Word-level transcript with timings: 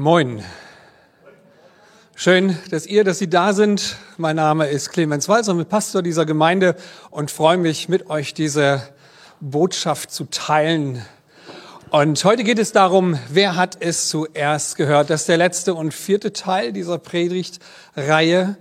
Moin. 0.00 0.44
Schön, 2.14 2.56
dass 2.70 2.86
ihr, 2.86 3.02
dass 3.02 3.18
Sie 3.18 3.28
da 3.28 3.52
sind. 3.52 3.96
Mein 4.16 4.36
Name 4.36 4.68
ist 4.68 4.90
Clemens 4.90 5.28
Walzer, 5.28 5.54
bin 5.54 5.66
Pastor 5.66 6.02
dieser 6.02 6.24
Gemeinde 6.24 6.76
und 7.10 7.32
freue 7.32 7.56
mich, 7.56 7.88
mit 7.88 8.08
euch 8.08 8.32
diese 8.32 8.80
Botschaft 9.40 10.12
zu 10.12 10.26
teilen. 10.26 11.04
Und 11.90 12.24
heute 12.24 12.44
geht 12.44 12.60
es 12.60 12.70
darum, 12.70 13.18
wer 13.28 13.56
hat 13.56 13.78
es 13.80 14.08
zuerst 14.08 14.76
gehört? 14.76 15.10
Das 15.10 15.22
ist 15.22 15.28
der 15.28 15.36
letzte 15.36 15.74
und 15.74 15.92
vierte 15.92 16.32
Teil 16.32 16.72
dieser 16.72 16.98
Predigtreihe. 16.98 18.56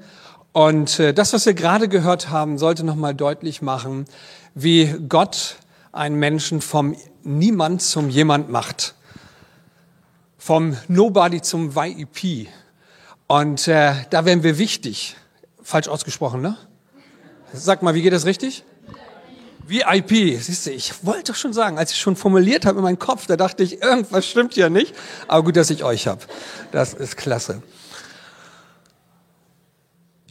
Und 0.53 0.99
äh, 0.99 1.13
das, 1.13 1.33
was 1.33 1.45
wir 1.45 1.53
gerade 1.53 1.87
gehört 1.87 2.31
haben, 2.31 2.57
sollte 2.57 2.83
nochmal 2.83 3.13
deutlich 3.13 3.61
machen, 3.61 4.05
wie 4.55 4.91
Gott 5.07 5.57
einen 5.91 6.15
Menschen 6.15 6.61
vom 6.61 6.95
Niemand 7.21 7.83
zum 7.83 8.09
Jemand 8.09 8.49
macht 8.49 8.95
vom 10.47 10.77
Nobody 10.87 11.41
zum 11.41 11.73
YEP. 11.75 12.47
Und 13.27 13.67
äh, 13.67 13.95
da 14.09 14.23
wären 14.23 14.43
wir 14.43 14.57
wichtig. 14.57 15.17
Falsch 15.61 15.89
ausgesprochen, 15.89 16.39
ne? 16.39 16.55
Sag 17.51 17.83
mal, 17.83 17.95
wie 17.95 18.01
geht 18.01 18.13
das 18.13 18.23
richtig? 18.25 18.63
VIP, 19.67 20.41
siehst 20.41 20.65
du, 20.65 20.71
ich 20.71 21.05
wollte 21.05 21.33
doch 21.33 21.35
schon 21.37 21.51
sagen, 21.51 21.77
als 21.77 21.91
ich 21.91 21.99
schon 21.99 22.15
formuliert 22.15 22.65
habe 22.65 22.77
in 22.77 22.83
meinem 22.85 22.97
Kopf, 22.97 23.25
da 23.27 23.35
dachte 23.35 23.61
ich, 23.61 23.81
irgendwas 23.81 24.25
stimmt 24.25 24.55
ja 24.55 24.69
nicht. 24.69 24.95
Aber 25.27 25.43
gut, 25.43 25.57
dass 25.57 25.69
ich 25.69 25.83
euch 25.83 26.07
habe. 26.07 26.21
Das 26.71 26.93
ist 26.93 27.17
klasse. 27.17 27.61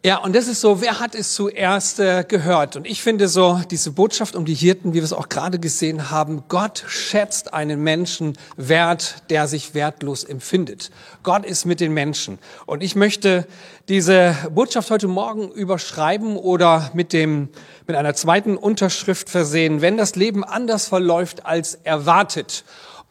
Ja, 0.06 0.18
und 0.18 0.36
das 0.36 0.46
ist 0.46 0.60
so, 0.60 0.80
wer 0.80 1.00
hat 1.00 1.16
es 1.16 1.34
zuerst 1.34 1.98
äh, 1.98 2.22
gehört? 2.22 2.76
Und 2.76 2.86
ich 2.86 3.02
finde 3.02 3.26
so, 3.26 3.60
diese 3.72 3.90
Botschaft 3.90 4.36
um 4.36 4.44
die 4.44 4.54
Hirten, 4.54 4.90
wie 4.92 4.98
wir 4.98 5.02
es 5.02 5.12
auch 5.12 5.28
gerade 5.28 5.58
gesehen 5.58 6.12
haben, 6.12 6.44
Gott 6.46 6.84
schätzt 6.86 7.52
einen 7.52 7.82
Menschen 7.82 8.38
wert, 8.56 9.16
der 9.30 9.48
sich 9.48 9.74
wertlos 9.74 10.22
empfindet. 10.22 10.92
Gott 11.24 11.44
ist 11.44 11.64
mit 11.64 11.80
den 11.80 11.92
Menschen. 11.92 12.38
Und 12.66 12.84
ich 12.84 12.94
möchte 12.94 13.48
diese 13.88 14.36
Botschaft 14.54 14.92
heute 14.92 15.08
Morgen 15.08 15.50
überschreiben 15.50 16.36
oder 16.36 16.88
mit 16.94 17.12
dem, 17.12 17.48
mit 17.88 17.96
einer 17.96 18.14
zweiten 18.14 18.56
Unterschrift 18.56 19.28
versehen, 19.28 19.80
wenn 19.80 19.96
das 19.96 20.14
Leben 20.14 20.44
anders 20.44 20.86
verläuft 20.86 21.44
als 21.44 21.80
erwartet. 21.82 22.62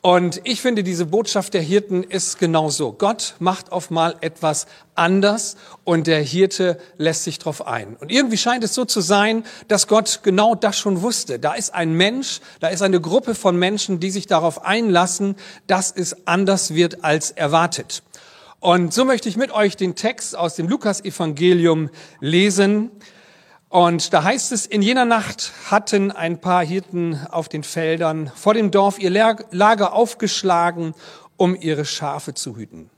Und 0.06 0.40
ich 0.44 0.62
finde, 0.62 0.84
diese 0.84 1.08
Botschaft 1.08 1.56
der 1.56 1.64
Hirten 1.64 2.04
ist 2.04 2.38
genauso. 2.38 2.94
Gott 2.94 3.34
macht 3.40 3.72
auf 3.72 3.90
mal 3.90 4.16
etwas 4.22 4.68
anders 4.94 5.58
und 5.84 6.06
der 6.06 6.22
Hirte 6.22 6.78
lässt 7.00 7.24
sich 7.24 7.40
drauf 7.40 7.66
ein. 7.66 7.96
Und 7.96 8.12
irgendwie 8.12 8.38
scheint 8.38 8.64
es 8.64 8.76
so 8.76 8.86
zu 8.86 9.02
sein, 9.02 9.44
dass 9.68 9.88
Gott 9.88 10.20
genau 10.22 10.54
das 10.54 10.78
schon 10.78 11.02
wusste. 11.02 11.40
Da 11.40 11.56
ist 11.56 11.74
ein 11.74 11.94
Mensch, 11.94 12.42
da 12.60 12.68
ist 12.68 12.84
eine 12.84 13.02
Gruppe 13.02 13.34
von 13.34 13.58
Menschen, 13.58 14.00
die 14.00 14.12
sich 14.12 14.28
darauf 14.28 14.64
einlassen, 14.64 15.38
dass 15.66 15.92
es 15.92 16.28
anders 16.28 16.76
wird 16.76 17.04
als 17.04 17.32
erwartet. 17.32 18.04
Und 18.60 18.94
so 18.94 19.06
möchte 19.06 19.28
ich 19.28 19.38
mit 19.38 19.52
euch 19.52 19.76
den 19.76 19.96
Text 19.96 20.38
aus 20.38 20.54
dem 20.54 20.68
Lukas-Evangelium 20.68 21.90
lesen. 22.20 22.92
Und 23.76 24.14
da 24.14 24.24
heißt 24.24 24.54
es, 24.54 24.66
in 24.66 24.82
jener 24.82 25.04
Nacht 25.04 25.52
hatten 25.70 26.10
ein 26.10 26.40
paar 26.40 26.64
Hirten 26.64 27.20
auf 27.30 27.50
den 27.50 27.62
Feldern 27.62 28.32
vor 28.34 28.54
dem 28.54 28.72
Dorf 28.72 29.00
ihr 29.00 29.10
Lager 29.10 29.92
aufgeschlagen, 29.92 30.94
um 31.36 31.58
ihre 31.60 31.84
Schafe 31.84 32.34
zu 32.34 32.56
hüten. 32.56 32.90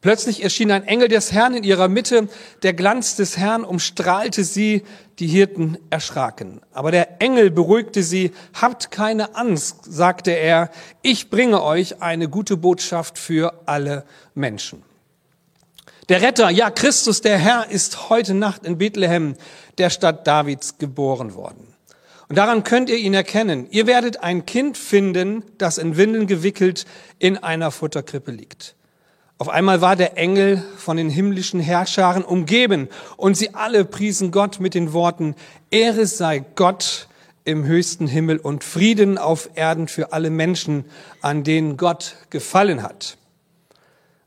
Plötzlich 0.00 0.44
erschien 0.44 0.70
ein 0.70 0.84
Engel 0.84 1.08
des 1.08 1.32
Herrn 1.32 1.54
in 1.54 1.64
ihrer 1.64 1.88
Mitte, 1.88 2.28
der 2.62 2.72
Glanz 2.72 3.16
des 3.16 3.36
Herrn 3.36 3.64
umstrahlte 3.64 4.44
sie, 4.44 4.84
die 5.18 5.26
Hirten 5.26 5.76
erschraken. 5.90 6.60
Aber 6.72 6.92
der 6.92 7.20
Engel 7.20 7.50
beruhigte 7.50 8.04
sie, 8.04 8.30
habt 8.54 8.92
keine 8.92 9.34
Angst, 9.34 9.78
sagte 9.82 10.30
er, 10.30 10.70
ich 11.02 11.30
bringe 11.30 11.64
euch 11.64 12.00
eine 12.00 12.28
gute 12.28 12.56
Botschaft 12.56 13.18
für 13.18 13.62
alle 13.66 14.04
Menschen. 14.36 14.84
Der 16.08 16.20
Retter, 16.20 16.50
ja 16.50 16.70
Christus, 16.70 17.20
der 17.20 17.38
Herr, 17.38 17.70
ist 17.70 18.10
heute 18.10 18.34
Nacht 18.34 18.66
in 18.66 18.76
Bethlehem, 18.76 19.36
der 19.78 19.88
Stadt 19.88 20.26
Davids, 20.26 20.78
geboren 20.78 21.34
worden. 21.34 21.68
Und 22.28 22.36
daran 22.36 22.64
könnt 22.64 22.90
ihr 22.90 22.96
ihn 22.96 23.14
erkennen. 23.14 23.68
Ihr 23.70 23.86
werdet 23.86 24.20
ein 24.20 24.44
Kind 24.44 24.76
finden, 24.76 25.44
das 25.58 25.78
in 25.78 25.96
Windeln 25.96 26.26
gewickelt 26.26 26.86
in 27.20 27.38
einer 27.38 27.70
Futterkrippe 27.70 28.32
liegt. 28.32 28.74
Auf 29.38 29.48
einmal 29.48 29.80
war 29.80 29.94
der 29.94 30.18
Engel 30.18 30.62
von 30.76 30.96
den 30.96 31.08
himmlischen 31.08 31.60
Herrscharen 31.60 32.24
umgeben 32.24 32.88
und 33.16 33.36
sie 33.36 33.54
alle 33.54 33.84
priesen 33.84 34.32
Gott 34.32 34.58
mit 34.58 34.74
den 34.74 34.92
Worten, 34.92 35.36
Ehre 35.70 36.06
sei 36.06 36.44
Gott 36.56 37.06
im 37.44 37.64
höchsten 37.64 38.08
Himmel 38.08 38.38
und 38.38 38.64
Frieden 38.64 39.18
auf 39.18 39.50
Erden 39.54 39.86
für 39.86 40.12
alle 40.12 40.30
Menschen, 40.30 40.84
an 41.20 41.44
denen 41.44 41.76
Gott 41.76 42.16
gefallen 42.30 42.82
hat. 42.82 43.18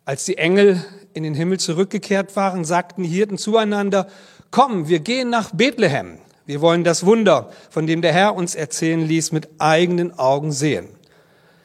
Als 0.05 0.25
die 0.25 0.37
Engel 0.37 0.85
in 1.15 1.23
den 1.23 1.33
Himmel 1.33 1.59
zurückgekehrt 1.59 2.35
waren, 2.35 2.65
sagten 2.65 3.03
die 3.03 3.09
Hirten 3.09 3.37
zueinander, 3.37 4.07
komm, 4.51 4.87
wir 4.89 4.99
gehen 4.99 5.29
nach 5.29 5.51
Bethlehem. 5.53 6.19
Wir 6.45 6.61
wollen 6.61 6.83
das 6.83 7.05
Wunder, 7.05 7.49
von 7.69 7.87
dem 7.87 8.01
der 8.01 8.13
Herr 8.13 8.35
uns 8.35 8.53
erzählen 8.53 9.01
ließ, 9.01 9.31
mit 9.31 9.49
eigenen 9.57 10.19
Augen 10.19 10.51
sehen. 10.51 10.89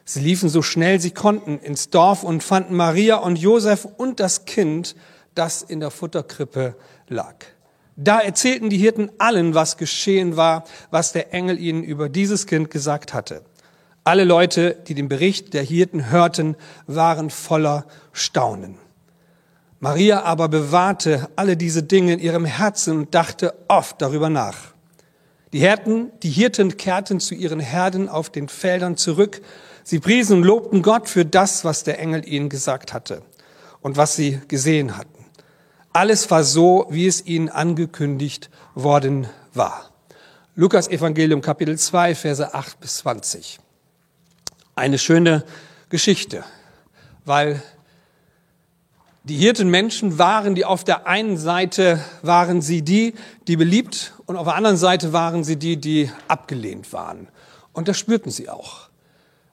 Sie 0.05 0.21
liefen 0.21 0.49
so 0.49 0.63
schnell 0.63 1.01
sie 1.01 1.11
konnten 1.11 1.59
ins 1.59 1.91
Dorf 1.91 2.23
und 2.23 2.43
fanden 2.43 2.75
Maria 2.75 3.17
und 3.17 3.39
Josef 3.39 3.85
und 3.85 4.21
das 4.21 4.45
Kind, 4.45 4.95
das 5.35 5.63
in 5.63 5.81
der 5.81 5.91
Futterkrippe 5.91 6.77
lag. 7.09 7.35
Da 7.97 8.21
erzählten 8.21 8.71
die 8.71 8.79
Hirten 8.79 9.11
allen, 9.19 9.55
was 9.55 9.77
geschehen 9.77 10.37
war, 10.37 10.65
was 10.91 11.13
der 11.13 11.35
Engel 11.35 11.59
ihnen 11.59 11.83
über 11.83 12.09
dieses 12.09 12.47
Kind 12.47 12.71
gesagt 12.71 13.13
hatte. 13.13 13.43
Alle 14.05 14.25
Leute, 14.25 14.77
die 14.87 14.95
den 14.95 15.09
Bericht 15.09 15.53
der 15.55 15.63
Hirten 15.63 16.11
hörten, 16.11 16.57
waren 16.87 17.31
voller 17.31 17.85
Staunen. 18.13 18.79
Maria 19.83 20.23
aber 20.25 20.49
bewahrte 20.49 21.31
alle 21.37 21.57
diese 21.57 21.83
Dinge 21.83 22.13
in 22.13 22.19
ihrem 22.19 22.45
Herzen 22.45 22.99
und 22.99 23.15
dachte 23.15 23.55
oft 23.67 24.01
darüber 24.03 24.29
nach. 24.29 24.75
Die 25.55 25.61
Hirten, 25.61 26.13
die 26.23 26.29
Hirten 26.29 26.77
kehrten 26.77 27.19
zu 27.19 27.35
ihren 27.35 27.61
Herden 27.61 28.11
auf 28.11 28.29
den 28.29 28.49
Feldern 28.49 28.99
zurück. 28.99 29.41
Sie 29.83 29.99
priesen 29.99 30.39
und 30.39 30.43
lobten 30.45 30.83
Gott 30.83 31.09
für 31.09 31.25
das, 31.25 31.65
was 31.65 31.83
der 31.83 31.99
Engel 31.99 32.29
ihnen 32.29 32.51
gesagt 32.51 32.93
hatte 32.93 33.23
und 33.81 33.97
was 33.97 34.15
sie 34.15 34.41
gesehen 34.49 34.99
hatten. 34.99 35.25
Alles 35.95 36.31
war 36.31 36.45
so, 36.45 36.87
wie 36.91 37.07
es 37.07 37.25
ihnen 37.25 37.49
angekündigt 37.49 38.51
worden 38.75 39.29
war. 39.55 39.91
Lukas 40.55 40.89
Evangelium 40.89 41.41
Kapitel 41.41 41.79
2, 41.79 42.15
Verse 42.15 42.55
8 42.55 42.81
bis 42.81 42.99
20. 42.99 43.59
Eine 44.77 44.99
schöne 44.99 45.43
Geschichte, 45.89 46.45
weil 47.25 47.63
die 49.25 49.37
Hirtenmenschen 49.37 50.19
waren 50.19 50.55
die 50.55 50.65
auf 50.65 50.83
der 50.85 51.07
einen 51.07 51.37
Seite 51.37 52.03
waren 52.23 52.63
sie 52.63 52.83
die, 52.83 53.15
die 53.49 53.57
beliebt 53.57 54.15
und 54.27 54.37
auf 54.37 54.47
der 54.47 54.57
anderen 54.57 54.77
Seite 54.77 55.13
waren 55.13 55.45
sie 55.45 55.57
die, 55.57 55.77
die 55.77 56.11
abgelehnt 56.27 56.93
waren. 56.93 57.29
Und 57.73 57.89
das 57.89 57.99
spürten 57.99 58.33
sie 58.33 58.49
auch. 58.49 58.89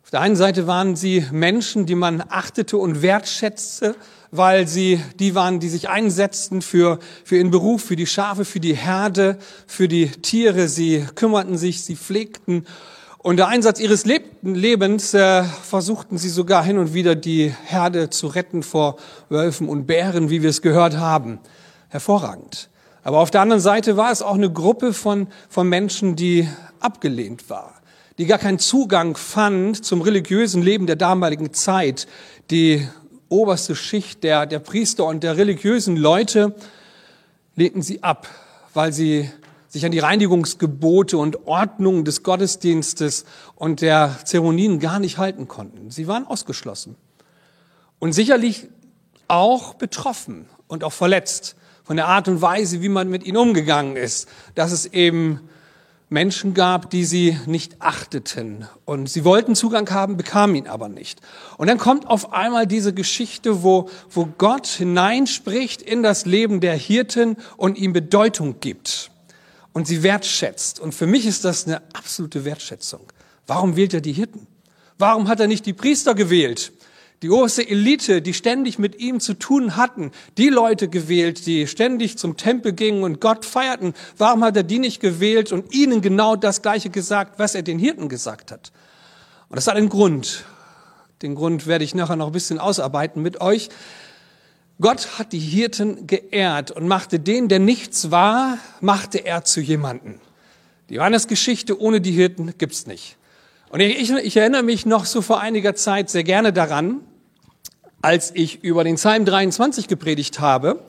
Auf 0.03 0.11
der 0.11 0.21
einen 0.21 0.37
Seite 0.37 0.67
waren 0.67 0.95
sie 0.95 1.25
Menschen, 1.31 1.85
die 1.85 1.95
man 1.95 2.23
achtete 2.29 2.77
und 2.77 3.01
wertschätzte, 3.01 3.95
weil 4.31 4.67
sie 4.67 5.01
die 5.19 5.35
waren, 5.35 5.59
die 5.59 5.67
sich 5.67 5.89
einsetzten 5.89 6.61
für, 6.61 6.99
für 7.25 7.35
ihren 7.35 7.51
Beruf, 7.51 7.83
für 7.83 7.97
die 7.97 8.07
Schafe, 8.07 8.45
für 8.45 8.61
die 8.61 8.75
Herde, 8.75 9.37
für 9.67 9.89
die 9.89 10.07
Tiere. 10.07 10.69
Sie 10.69 11.05
kümmerten 11.15 11.57
sich, 11.57 11.83
sie 11.83 11.97
pflegten 11.97 12.65
und 13.27 13.35
der 13.35 13.49
Einsatz 13.49 13.81
ihres 13.81 14.05
Lebens 14.05 15.13
äh, 15.13 15.43
versuchten 15.43 16.17
sie 16.17 16.29
sogar 16.29 16.63
hin 16.63 16.77
und 16.77 16.93
wieder 16.93 17.13
die 17.13 17.53
Herde 17.65 18.09
zu 18.09 18.27
retten 18.27 18.63
vor 18.63 18.95
Wölfen 19.27 19.67
und 19.67 19.85
Bären, 19.85 20.29
wie 20.29 20.43
wir 20.43 20.49
es 20.49 20.61
gehört 20.61 20.95
haben. 20.95 21.39
Hervorragend. 21.89 22.69
Aber 23.03 23.19
auf 23.19 23.29
der 23.29 23.41
anderen 23.41 23.59
Seite 23.59 23.97
war 23.97 24.13
es 24.13 24.21
auch 24.21 24.35
eine 24.35 24.49
Gruppe 24.49 24.93
von, 24.93 25.27
von 25.49 25.67
Menschen, 25.67 26.15
die 26.15 26.47
abgelehnt 26.79 27.49
war, 27.49 27.73
die 28.17 28.27
gar 28.27 28.37
keinen 28.37 28.59
Zugang 28.59 29.17
fand 29.17 29.83
zum 29.83 30.01
religiösen 30.01 30.61
Leben 30.61 30.87
der 30.87 30.95
damaligen 30.95 31.51
Zeit. 31.51 32.07
Die 32.49 32.87
oberste 33.27 33.75
Schicht 33.75 34.23
der, 34.23 34.45
der 34.45 34.59
Priester 34.59 35.03
und 35.03 35.21
der 35.21 35.35
religiösen 35.35 35.97
Leute 35.97 36.55
lehnten 37.57 37.81
sie 37.81 38.03
ab, 38.03 38.29
weil 38.73 38.93
sie 38.93 39.29
sich 39.67 39.85
an 39.85 39.91
die 39.91 39.99
Reinigungsgebote 39.99 41.17
und 41.17 41.47
Ordnungen 41.47 42.05
des 42.05 42.23
Gottesdienstes 42.23 43.25
und 43.55 43.81
der 43.81 44.17
Zeremonien 44.23 44.79
gar 44.79 44.99
nicht 44.99 45.17
halten 45.17 45.47
konnten. 45.47 45.91
Sie 45.91 46.07
waren 46.07 46.25
ausgeschlossen 46.25 46.95
und 47.99 48.13
sicherlich 48.13 48.67
auch 49.27 49.73
betroffen 49.73 50.47
und 50.67 50.83
auch 50.83 50.93
verletzt 50.93 51.55
von 51.83 51.97
der 51.97 52.07
Art 52.07 52.27
und 52.27 52.41
Weise, 52.41 52.81
wie 52.81 52.89
man 52.89 53.09
mit 53.09 53.25
ihnen 53.25 53.37
umgegangen 53.37 53.95
ist, 53.95 54.27
dass 54.55 54.71
es 54.71 54.85
eben 54.87 55.41
Menschen 56.09 56.53
gab, 56.53 56.89
die 56.89 57.03
sie 57.03 57.37
nicht 57.45 57.81
achteten. 57.81 58.65
Und 58.85 59.09
sie 59.09 59.25
wollten 59.25 59.55
Zugang 59.55 59.89
haben, 59.89 60.15
bekamen 60.15 60.55
ihn 60.55 60.67
aber 60.67 60.87
nicht. 60.87 61.19
Und 61.57 61.67
dann 61.67 61.77
kommt 61.77 62.07
auf 62.07 62.31
einmal 62.31 62.65
diese 62.65 62.93
Geschichte, 62.93 63.63
wo, 63.63 63.89
wo 64.09 64.27
Gott 64.37 64.67
hineinspricht 64.67 65.81
in 65.81 66.03
das 66.03 66.25
Leben 66.25 66.61
der 66.61 66.75
Hirten 66.75 67.35
und 67.57 67.77
ihm 67.77 67.91
Bedeutung 67.91 68.61
gibt 68.61 69.11
und 69.77 69.85
sie 69.85 70.01
wertschätzt. 70.01 70.79
Und 70.79 70.95
für 70.95 71.05
mich 71.05 71.27
ist 71.27 71.45
das 71.45 71.67
eine 71.67 71.83
absolute 71.93 72.45
Wertschätzung. 72.45 73.01
Warum 73.45 73.75
wählt 73.75 73.93
er 73.93 74.01
die 74.01 74.11
Hirten? 74.11 74.47
Warum 74.97 75.27
hat 75.27 75.39
er 75.39 75.45
nicht 75.45 75.67
die 75.67 75.73
Priester 75.73 76.15
gewählt, 76.15 76.71
die 77.21 77.29
oberste 77.29 77.69
Elite, 77.69 78.23
die 78.23 78.33
ständig 78.33 78.79
mit 78.79 78.99
ihm 78.99 79.19
zu 79.19 79.35
tun 79.35 79.75
hatten, 79.75 80.13
die 80.39 80.49
Leute 80.49 80.87
gewählt, 80.87 81.45
die 81.45 81.67
ständig 81.67 82.17
zum 82.17 82.37
Tempel 82.37 82.73
gingen 82.73 83.03
und 83.03 83.21
Gott 83.21 83.45
feierten. 83.45 83.93
Warum 84.17 84.43
hat 84.43 84.57
er 84.57 84.63
die 84.63 84.79
nicht 84.79 84.99
gewählt 84.99 85.51
und 85.51 85.71
ihnen 85.71 86.01
genau 86.01 86.35
das 86.35 86.63
Gleiche 86.63 86.89
gesagt, 86.89 87.37
was 87.37 87.53
er 87.53 87.61
den 87.61 87.77
Hirten 87.77 88.09
gesagt 88.09 88.51
hat? 88.51 88.71
Und 89.47 89.57
das 89.57 89.67
hat 89.67 89.75
einen 89.75 89.89
Grund. 89.89 90.43
Den 91.21 91.35
Grund 91.35 91.67
werde 91.67 91.83
ich 91.83 91.93
nachher 91.93 92.15
noch 92.15 92.27
ein 92.27 92.33
bisschen 92.33 92.57
ausarbeiten 92.57 93.21
mit 93.21 93.41
euch. 93.41 93.69
Gott 94.79 95.17
hat 95.17 95.33
die 95.33 95.39
Hirten 95.39 96.05
geehrt 96.05 96.69
und 96.69 96.87
machte 96.87 97.19
den, 97.19 97.47
der 97.47 97.59
nichts 97.59 98.11
war, 98.11 98.59
machte 98.79 99.25
er 99.25 99.43
zu 99.43 99.59
jemanden. 99.59 100.21
Die 100.89 100.95
Johannes-Geschichte 100.95 101.81
ohne 101.81 101.99
die 101.99 102.11
Hirten 102.11 102.53
gibt's 102.57 102.85
nicht. 102.85 103.17
Und 103.69 103.79
ich, 103.79 104.11
ich, 104.11 104.37
erinnere 104.37 104.63
mich 104.63 104.85
noch 104.85 105.05
so 105.05 105.21
vor 105.21 105.41
einiger 105.41 105.75
Zeit 105.75 106.09
sehr 106.09 106.23
gerne 106.23 106.53
daran, 106.53 107.01
als 108.01 108.31
ich 108.33 108.63
über 108.63 108.83
den 108.83 108.95
Psalm 108.95 109.25
23 109.25 109.87
gepredigt 109.87 110.39
habe, 110.39 110.79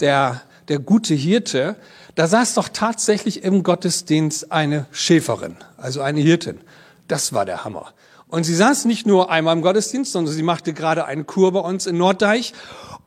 der, 0.00 0.42
der 0.66 0.80
gute 0.80 1.14
Hirte, 1.14 1.76
da 2.16 2.26
saß 2.26 2.54
doch 2.54 2.68
tatsächlich 2.68 3.44
im 3.44 3.62
Gottesdienst 3.62 4.50
eine 4.50 4.86
Schäferin, 4.90 5.56
also 5.76 6.02
eine 6.02 6.20
Hirtin. 6.20 6.60
Das 7.06 7.32
war 7.32 7.46
der 7.46 7.64
Hammer. 7.64 7.94
Und 8.26 8.44
sie 8.44 8.54
saß 8.54 8.84
nicht 8.84 9.06
nur 9.06 9.30
einmal 9.30 9.56
im 9.56 9.62
Gottesdienst, 9.62 10.12
sondern 10.12 10.34
sie 10.34 10.42
machte 10.42 10.74
gerade 10.74 11.06
eine 11.06 11.24
Kur 11.24 11.52
bei 11.52 11.60
uns 11.60 11.86
in 11.86 11.96
Norddeich 11.96 12.52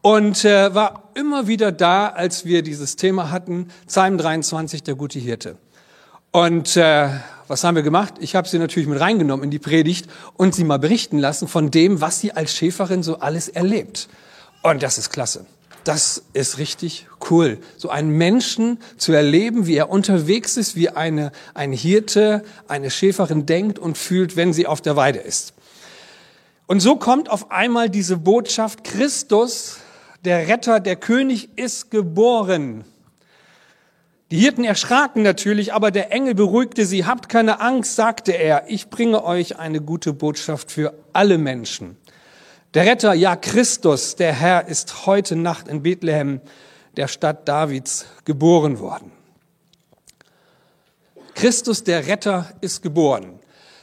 und 0.01 0.45
äh, 0.45 0.73
war 0.73 1.11
immer 1.13 1.47
wieder 1.47 1.71
da, 1.71 2.07
als 2.07 2.45
wir 2.45 2.63
dieses 2.63 2.95
Thema 2.95 3.31
hatten, 3.31 3.67
Psalm 3.87 4.17
23, 4.17 4.83
der 4.83 4.95
gute 4.95 5.19
Hirte. 5.19 5.57
Und 6.31 6.77
äh, 6.77 7.09
was 7.47 7.63
haben 7.63 7.75
wir 7.75 7.83
gemacht? 7.83 8.13
Ich 8.19 8.35
habe 8.35 8.47
sie 8.47 8.57
natürlich 8.57 8.87
mit 8.87 8.99
reingenommen 8.99 9.43
in 9.43 9.51
die 9.51 9.59
Predigt 9.59 10.09
und 10.37 10.55
sie 10.55 10.63
mal 10.63 10.79
berichten 10.79 11.19
lassen 11.19 11.47
von 11.47 11.69
dem, 11.69 11.99
was 12.01 12.19
sie 12.19 12.31
als 12.31 12.55
Schäferin 12.55 13.03
so 13.03 13.19
alles 13.19 13.49
erlebt. 13.49 14.07
Und 14.63 14.81
das 14.81 14.97
ist 14.97 15.09
klasse. 15.09 15.45
Das 15.83 16.23
ist 16.33 16.59
richtig 16.59 17.07
cool, 17.29 17.57
so 17.75 17.89
einen 17.89 18.11
Menschen 18.11 18.77
zu 18.97 19.13
erleben, 19.13 19.65
wie 19.65 19.75
er 19.75 19.89
unterwegs 19.89 20.55
ist, 20.55 20.75
wie 20.75 20.89
eine, 20.89 21.31
ein 21.55 21.73
Hirte, 21.73 22.43
eine 22.67 22.91
Schäferin 22.91 23.47
denkt 23.47 23.79
und 23.79 23.97
fühlt, 23.97 24.35
wenn 24.35 24.53
sie 24.53 24.67
auf 24.67 24.81
der 24.81 24.95
Weide 24.95 25.19
ist. 25.19 25.53
Und 26.67 26.79
so 26.81 26.95
kommt 26.97 27.29
auf 27.29 27.49
einmal 27.51 27.89
diese 27.89 28.15
Botschaft, 28.15 28.83
Christus, 28.83 29.77
der 30.23 30.47
Retter, 30.47 30.79
der 30.79 30.95
König 30.95 31.57
ist 31.57 31.91
geboren. 31.91 32.85
Die 34.29 34.37
Hirten 34.37 34.63
erschraken 34.63 35.23
natürlich, 35.23 35.73
aber 35.73 35.91
der 35.91 36.11
Engel 36.11 36.35
beruhigte 36.35 36.85
sie. 36.85 37.05
Habt 37.05 37.27
keine 37.27 37.59
Angst, 37.59 37.95
sagte 37.95 38.31
er, 38.31 38.63
ich 38.69 38.89
bringe 38.89 39.25
euch 39.25 39.59
eine 39.59 39.81
gute 39.81 40.13
Botschaft 40.13 40.71
für 40.71 40.93
alle 41.11 41.37
Menschen. 41.37 41.97
Der 42.73 42.85
Retter, 42.85 43.13
ja 43.13 43.35
Christus, 43.35 44.15
der 44.15 44.31
Herr, 44.31 44.67
ist 44.67 45.05
heute 45.05 45.35
Nacht 45.35 45.67
in 45.67 45.83
Bethlehem, 45.83 46.39
der 46.95 47.09
Stadt 47.09 47.47
Davids, 47.47 48.05
geboren 48.23 48.79
worden. 48.79 49.11
Christus, 51.35 51.83
der 51.83 52.07
Retter, 52.07 52.53
ist 52.61 52.81
geboren. 52.81 53.39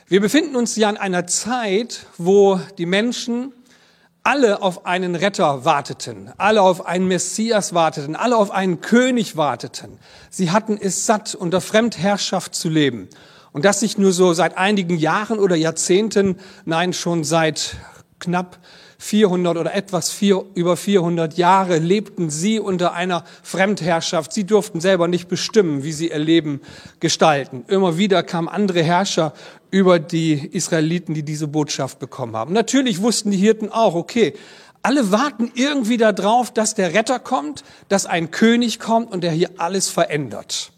Wir 0.06 0.22
befinden 0.22 0.56
uns 0.56 0.76
ja 0.76 0.88
in 0.88 0.96
einer 0.96 1.26
Zeit, 1.26 2.06
wo 2.16 2.58
die 2.78 2.86
Menschen 2.86 3.52
alle 4.28 4.60
auf 4.60 4.84
einen 4.84 5.14
Retter 5.14 5.64
warteten, 5.64 6.30
alle 6.36 6.60
auf 6.60 6.84
einen 6.84 7.08
Messias 7.08 7.72
warteten, 7.72 8.14
alle 8.14 8.36
auf 8.36 8.50
einen 8.50 8.82
König 8.82 9.38
warteten. 9.38 9.98
Sie 10.28 10.50
hatten 10.50 10.76
es 10.78 11.06
satt, 11.06 11.34
unter 11.34 11.62
Fremdherrschaft 11.62 12.54
zu 12.54 12.68
leben. 12.68 13.08
Und 13.52 13.64
das 13.64 13.80
nicht 13.80 13.98
nur 13.98 14.12
so 14.12 14.34
seit 14.34 14.58
einigen 14.58 14.98
Jahren 14.98 15.38
oder 15.38 15.56
Jahrzehnten, 15.56 16.36
nein, 16.66 16.92
schon 16.92 17.24
seit 17.24 17.76
knapp 18.18 18.58
400 18.98 19.56
oder 19.56 19.74
etwas 19.74 20.10
vier, 20.10 20.44
über 20.54 20.76
400 20.76 21.38
Jahre 21.38 21.78
lebten 21.78 22.28
sie 22.28 22.60
unter 22.60 22.92
einer 22.92 23.24
Fremdherrschaft. 23.42 24.32
Sie 24.32 24.44
durften 24.44 24.80
selber 24.80 25.08
nicht 25.08 25.28
bestimmen, 25.28 25.84
wie 25.84 25.92
sie 25.92 26.10
ihr 26.10 26.18
Leben 26.18 26.60
gestalten. 27.00 27.64
Immer 27.68 27.96
wieder 27.96 28.22
kamen 28.24 28.48
andere 28.48 28.82
Herrscher 28.82 29.32
über 29.70 29.98
die 29.98 30.34
Israeliten, 30.34 31.14
die 31.14 31.22
diese 31.22 31.48
Botschaft 31.48 31.98
bekommen 31.98 32.36
haben. 32.36 32.52
Natürlich 32.52 33.02
wussten 33.02 33.30
die 33.30 33.36
Hirten 33.36 33.70
auch, 33.70 33.94
okay, 33.94 34.34
alle 34.82 35.10
warten 35.10 35.50
irgendwie 35.54 35.96
darauf, 35.96 36.52
dass 36.52 36.74
der 36.74 36.94
Retter 36.94 37.18
kommt, 37.18 37.64
dass 37.88 38.06
ein 38.06 38.30
König 38.30 38.78
kommt 38.78 39.12
und 39.12 39.22
der 39.22 39.32
hier 39.32 39.50
alles 39.58 39.88
verändert. 39.88 40.72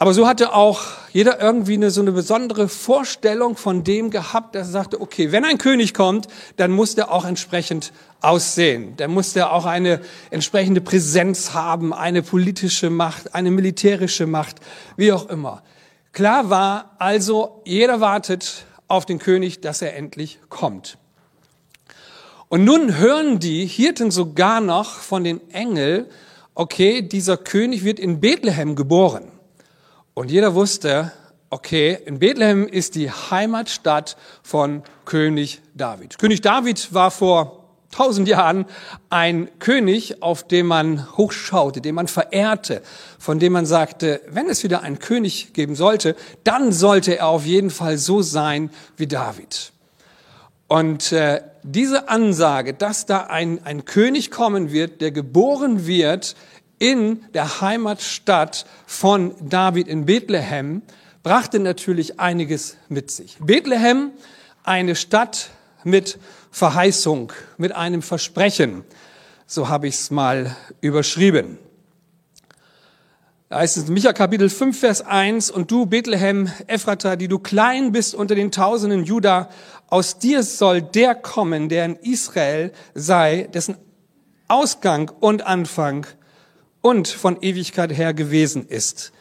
Aber 0.00 0.14
so 0.14 0.28
hatte 0.28 0.54
auch 0.54 0.82
jeder 1.12 1.40
irgendwie 1.40 1.74
eine, 1.74 1.90
so 1.90 2.00
eine 2.00 2.12
besondere 2.12 2.68
Vorstellung 2.68 3.56
von 3.56 3.82
dem 3.82 4.10
gehabt, 4.10 4.54
dass 4.54 4.68
er 4.68 4.72
sagte, 4.72 5.00
okay, 5.00 5.32
wenn 5.32 5.44
ein 5.44 5.58
König 5.58 5.92
kommt, 5.92 6.28
dann 6.56 6.70
muss 6.70 6.94
der 6.94 7.10
auch 7.10 7.24
entsprechend 7.24 7.92
aussehen. 8.20 8.94
Dann 8.96 9.10
muss 9.10 9.32
der 9.32 9.52
auch 9.52 9.64
eine 9.66 10.00
entsprechende 10.30 10.80
Präsenz 10.80 11.52
haben, 11.52 11.92
eine 11.92 12.22
politische 12.22 12.90
Macht, 12.90 13.34
eine 13.34 13.50
militärische 13.50 14.26
Macht, 14.26 14.60
wie 14.96 15.12
auch 15.12 15.28
immer. 15.28 15.62
Klar 16.12 16.50
war 16.50 16.96
also, 16.98 17.62
jeder 17.64 18.00
wartet 18.00 18.64
auf 18.88 19.06
den 19.06 19.18
König, 19.18 19.60
dass 19.60 19.82
er 19.82 19.96
endlich 19.96 20.38
kommt. 20.48 20.98
Und 22.48 22.64
nun 22.64 22.96
hören 22.96 23.38
die 23.38 23.66
Hirten 23.66 24.10
sogar 24.10 24.60
noch 24.60 24.94
von 24.94 25.22
den 25.22 25.50
Engel, 25.50 26.08
okay, 26.54 27.02
dieser 27.02 27.36
König 27.36 27.84
wird 27.84 28.00
in 28.00 28.20
Bethlehem 28.20 28.74
geboren. 28.74 29.30
Und 30.14 30.30
jeder 30.30 30.54
wusste, 30.54 31.12
okay, 31.50 31.98
in 32.06 32.18
Bethlehem 32.18 32.66
ist 32.66 32.94
die 32.94 33.10
Heimatstadt 33.10 34.16
von 34.42 34.82
König 35.04 35.60
David. 35.74 36.18
König 36.18 36.40
David 36.40 36.92
war 36.92 37.10
vor 37.10 37.57
tausend 37.90 38.28
Jahren 38.28 38.66
ein 39.10 39.48
König, 39.58 40.22
auf 40.22 40.46
den 40.46 40.66
man 40.66 41.16
hochschaute, 41.16 41.80
den 41.80 41.94
man 41.94 42.08
verehrte, 42.08 42.82
von 43.18 43.38
dem 43.38 43.52
man 43.52 43.66
sagte, 43.66 44.20
wenn 44.28 44.48
es 44.48 44.62
wieder 44.62 44.82
einen 44.82 44.98
König 44.98 45.52
geben 45.52 45.74
sollte, 45.74 46.14
dann 46.44 46.72
sollte 46.72 47.18
er 47.18 47.28
auf 47.28 47.46
jeden 47.46 47.70
Fall 47.70 47.98
so 47.98 48.22
sein 48.22 48.70
wie 48.96 49.06
David. 49.06 49.72
Und 50.66 51.12
äh, 51.12 51.42
diese 51.62 52.08
Ansage, 52.08 52.74
dass 52.74 53.06
da 53.06 53.22
ein, 53.24 53.64
ein 53.64 53.86
König 53.86 54.30
kommen 54.30 54.70
wird, 54.70 55.00
der 55.00 55.10
geboren 55.10 55.86
wird 55.86 56.36
in 56.78 57.24
der 57.34 57.60
Heimatstadt 57.60 58.66
von 58.86 59.34
David 59.40 59.88
in 59.88 60.06
Bethlehem 60.06 60.82
brachte 61.22 61.58
natürlich 61.58 62.20
einiges 62.20 62.76
mit 62.88 63.10
sich. 63.10 63.36
Bethlehem, 63.40 64.12
eine 64.62 64.94
Stadt 64.94 65.50
mit 65.84 66.18
Verheißung, 66.50 67.32
mit 67.56 67.74
einem 67.74 68.02
Versprechen. 68.02 68.84
So 69.46 69.68
habe 69.68 69.88
ich 69.88 69.94
es 69.94 70.10
mal 70.10 70.56
überschrieben. 70.80 71.58
Da 73.48 73.60
heißt 73.60 73.78
es 73.78 73.88
in 73.88 73.94
Micha 73.94 74.12
Kapitel 74.12 74.50
5, 74.50 74.78
Vers 74.78 75.00
1, 75.00 75.50
und 75.50 75.70
du 75.70 75.86
Bethlehem, 75.86 76.50
Ephrata, 76.66 77.16
die 77.16 77.28
du 77.28 77.38
klein 77.38 77.92
bist 77.92 78.14
unter 78.14 78.34
den 78.34 78.52
Tausenden 78.52 79.04
Juda, 79.04 79.48
aus 79.88 80.18
dir 80.18 80.42
soll 80.42 80.82
der 80.82 81.14
kommen, 81.14 81.70
der 81.70 81.86
in 81.86 81.96
Israel 81.96 82.72
sei, 82.94 83.48
dessen 83.54 83.78
Ausgang 84.48 85.10
und 85.20 85.46
Anfang 85.46 86.06
und 86.82 87.08
von 87.08 87.40
Ewigkeit 87.40 87.96
her 87.96 88.12
gewesen 88.12 88.66
ist. 88.66 89.12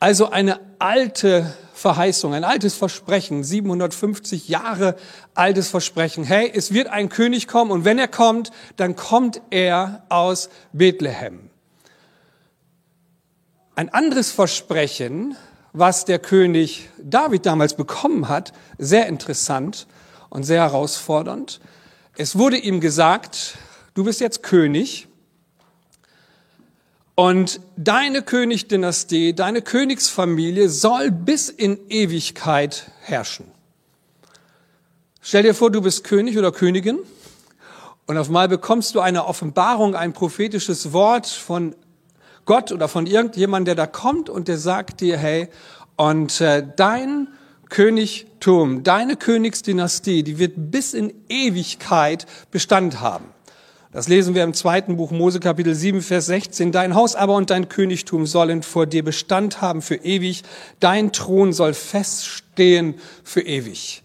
Also 0.00 0.30
eine 0.30 0.60
alte 0.78 1.54
Verheißung, 1.82 2.32
ein 2.32 2.44
altes 2.44 2.74
Versprechen, 2.74 3.44
750 3.44 4.48
Jahre 4.48 4.96
altes 5.34 5.68
Versprechen. 5.68 6.24
Hey, 6.24 6.50
es 6.54 6.72
wird 6.72 6.86
ein 6.88 7.08
König 7.08 7.48
kommen 7.48 7.70
und 7.70 7.84
wenn 7.84 7.98
er 7.98 8.08
kommt, 8.08 8.52
dann 8.76 8.96
kommt 8.96 9.42
er 9.50 10.04
aus 10.08 10.48
Bethlehem. 10.72 11.50
Ein 13.74 13.88
anderes 13.88 14.30
Versprechen, 14.30 15.36
was 15.72 16.04
der 16.04 16.18
König 16.18 16.88
David 17.02 17.46
damals 17.46 17.74
bekommen 17.74 18.28
hat, 18.28 18.52
sehr 18.78 19.06
interessant 19.06 19.86
und 20.30 20.44
sehr 20.44 20.60
herausfordernd. 20.60 21.60
Es 22.16 22.38
wurde 22.38 22.58
ihm 22.58 22.80
gesagt, 22.80 23.56
du 23.94 24.04
bist 24.04 24.20
jetzt 24.20 24.42
König 24.42 25.08
und 27.14 27.60
deine 27.76 28.22
Königdynastie, 28.22 29.34
deine 29.34 29.62
Königsfamilie 29.62 30.68
soll 30.68 31.10
bis 31.10 31.48
in 31.48 31.78
Ewigkeit 31.88 32.90
herrschen. 33.00 33.46
Stell 35.20 35.42
dir 35.42 35.54
vor, 35.54 35.70
du 35.70 35.82
bist 35.82 36.04
König 36.04 36.38
oder 36.38 36.52
Königin 36.52 36.98
und 38.06 38.18
auf 38.18 38.28
einmal 38.28 38.48
bekommst 38.48 38.94
du 38.94 39.00
eine 39.00 39.26
Offenbarung, 39.26 39.94
ein 39.94 40.12
prophetisches 40.12 40.92
Wort 40.92 41.26
von 41.26 41.74
Gott 42.44 42.72
oder 42.72 42.88
von 42.88 43.06
irgendjemandem, 43.06 43.76
der 43.76 43.86
da 43.86 43.86
kommt 43.86 44.28
und 44.28 44.48
der 44.48 44.58
sagt 44.58 45.00
dir, 45.00 45.16
hey, 45.16 45.48
und 45.96 46.40
äh, 46.40 46.66
dein 46.76 47.28
Königtum, 47.68 48.82
deine 48.82 49.16
Königsdynastie, 49.16 50.24
die 50.24 50.38
wird 50.38 50.54
bis 50.56 50.94
in 50.94 51.12
Ewigkeit 51.28 52.26
Bestand 52.50 53.00
haben. 53.00 53.26
Das 53.92 54.08
lesen 54.08 54.34
wir 54.34 54.42
im 54.42 54.54
zweiten 54.54 54.96
Buch 54.96 55.10
Mose 55.10 55.38
Kapitel 55.38 55.74
7, 55.74 56.00
Vers 56.00 56.24
16. 56.24 56.72
Dein 56.72 56.94
Haus 56.94 57.14
aber 57.14 57.34
und 57.34 57.50
dein 57.50 57.68
Königtum 57.68 58.24
sollen 58.24 58.62
vor 58.62 58.86
dir 58.86 59.04
Bestand 59.04 59.60
haben 59.60 59.82
für 59.82 59.96
ewig. 59.96 60.44
Dein 60.80 61.12
Thron 61.12 61.52
soll 61.52 61.74
feststehen 61.74 62.94
für 63.22 63.42
ewig. 63.42 64.02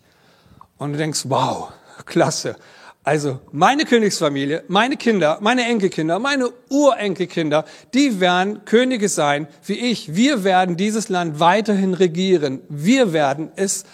Und 0.77 0.91
du 0.91 0.97
denkst, 0.97 1.21
wow, 1.29 1.71
klasse. 2.05 2.57
Also 3.05 3.39
meine 3.53 3.85
Königsfamilie, 3.85 4.65
meine 4.67 4.97
Kinder, 4.97 5.37
meine 5.39 5.63
Enkelkinder, 5.63 6.19
meine 6.19 6.49
Urenkelkinder, 6.69 7.63
die 7.93 8.19
werden 8.19 8.65
Könige 8.65 9.07
sein 9.07 9.47
wie 9.65 9.79
ich. 9.79 10.13
Wir 10.13 10.43
werden 10.43 10.75
dieses 10.75 11.07
Land 11.07 11.39
weiterhin 11.39 11.93
regieren. 11.93 12.59
Wir 12.67 13.13
werden 13.13 13.53
es 13.55 13.85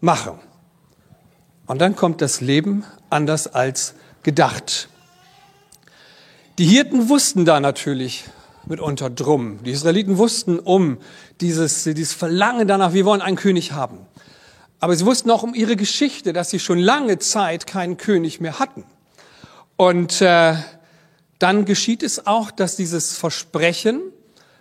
machen. 0.00 0.38
Und 1.66 1.82
dann 1.82 1.94
kommt 1.94 2.22
das 2.22 2.40
Leben 2.40 2.84
anders 3.10 3.48
als 3.48 3.92
gedacht. 4.22 4.88
Die 6.58 6.66
Hirten 6.66 7.08
wussten 7.08 7.46
da 7.46 7.60
natürlich 7.60 8.24
mitunter 8.66 9.08
drum. 9.08 9.62
Die 9.64 9.70
Israeliten 9.70 10.18
wussten 10.18 10.58
um 10.58 10.98
dieses, 11.40 11.84
dieses 11.84 12.12
Verlangen 12.12 12.68
danach, 12.68 12.92
wir 12.92 13.06
wollen 13.06 13.22
einen 13.22 13.36
König 13.36 13.72
haben. 13.72 13.98
Aber 14.78 14.94
sie 14.94 15.06
wussten 15.06 15.30
auch 15.30 15.42
um 15.42 15.54
ihre 15.54 15.76
Geschichte, 15.76 16.34
dass 16.34 16.50
sie 16.50 16.58
schon 16.58 16.78
lange 16.78 17.18
Zeit 17.18 17.66
keinen 17.66 17.96
König 17.96 18.40
mehr 18.40 18.58
hatten. 18.58 18.84
Und 19.76 20.20
äh, 20.20 20.56
dann 21.38 21.64
geschieht 21.64 22.02
es 22.02 22.26
auch, 22.26 22.50
dass 22.50 22.76
dieses 22.76 23.16
Versprechen, 23.16 24.02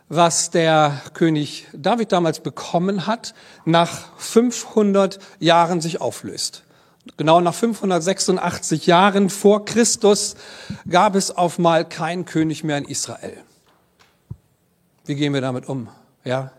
was 0.07 0.49
der 0.49 1.01
König 1.13 1.67
David 1.73 2.13
damals 2.13 2.39
bekommen 2.39 3.05
hat, 3.05 3.33
nach 3.65 4.17
500 4.17 5.19
Jahren 5.39 5.81
sich 5.81 5.99
auflöst. 5.99 6.63
Genau 7.17 7.41
nach 7.41 7.55
586 7.55 8.85
Jahren 8.85 9.29
vor 9.29 9.65
Christus 9.65 10.35
gab 10.89 11.15
es 11.15 11.35
auf 11.35 11.57
mal 11.57 11.87
keinen 11.87 12.25
König 12.25 12.63
mehr 12.63 12.77
in 12.77 12.85
Israel. 12.85 13.37
Wie 15.05 15.15
gehen 15.15 15.33
wir 15.33 15.41
damit 15.41 15.67
um? 15.67 15.89
Ja, 16.23 16.51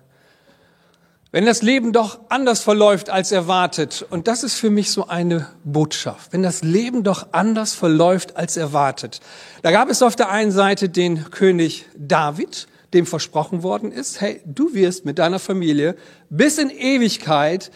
wenn 1.35 1.47
das 1.47 1.63
Leben 1.63 1.95
doch 1.95 2.21
anders 2.29 2.61
verläuft 2.61 3.09
als 3.09 3.33
erwartet, 3.33 4.05
und 4.11 4.29
das 4.29 4.43
ist 4.43 4.57
für 4.57 4.69
mich 4.69 4.91
so 4.91 5.09
eine 5.09 5.49
Botschaft, 5.65 6.35
wenn 6.35 6.43
das 6.43 6.63
Leben 6.63 7.05
doch 7.05 7.29
anders 7.33 7.73
verläuft 7.73 8.37
als 8.37 8.59
erwartet. 8.59 9.21
Da 9.63 9.71
gab 9.71 9.89
es 9.89 10.03
auf 10.03 10.15
der 10.15 10.29
einen 10.29 10.53
Seite 10.53 10.91
den 10.91 11.31
König 11.31 11.87
David, 11.97 12.67
dem 12.93 13.07
versprochen 13.07 13.63
worden 13.63 13.93
ist, 13.93 14.21
hey, 14.21 14.43
du 14.45 14.75
wirst 14.75 15.07
mit 15.07 15.19
deiner 15.19 15.39
Familie 15.39 15.97
bis 16.29 16.59
in 16.59 16.69
Ewigkeit 16.69 17.71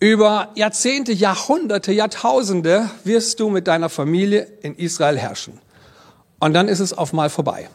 über 0.00 0.50
Jahrzehnte, 0.54 1.12
Jahrhunderte, 1.12 1.92
Jahrtausende 1.92 2.90
wirst 3.04 3.40
du 3.40 3.48
mit 3.48 3.66
deiner 3.66 3.88
Familie 3.88 4.46
in 4.62 4.76
Israel 4.76 5.18
herrschen. 5.18 5.60
Und 6.40 6.52
dann 6.52 6.68
ist 6.68 6.80
es 6.80 6.92
auf 6.92 7.12
mal 7.12 7.30
vorbei. 7.30 7.68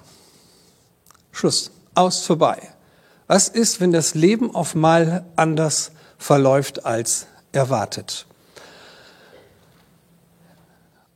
Schluss. 1.32 1.72
Aus 1.96 2.26
vorbei. 2.26 2.62
Was 3.28 3.50
ist, 3.50 3.82
wenn 3.82 3.92
das 3.92 4.16
Leben 4.16 4.54
auf 4.54 4.76
mal 4.76 5.26
anders 5.36 5.92
verläuft 6.18 6.86
als 6.86 7.28
erwartet? 7.52 8.26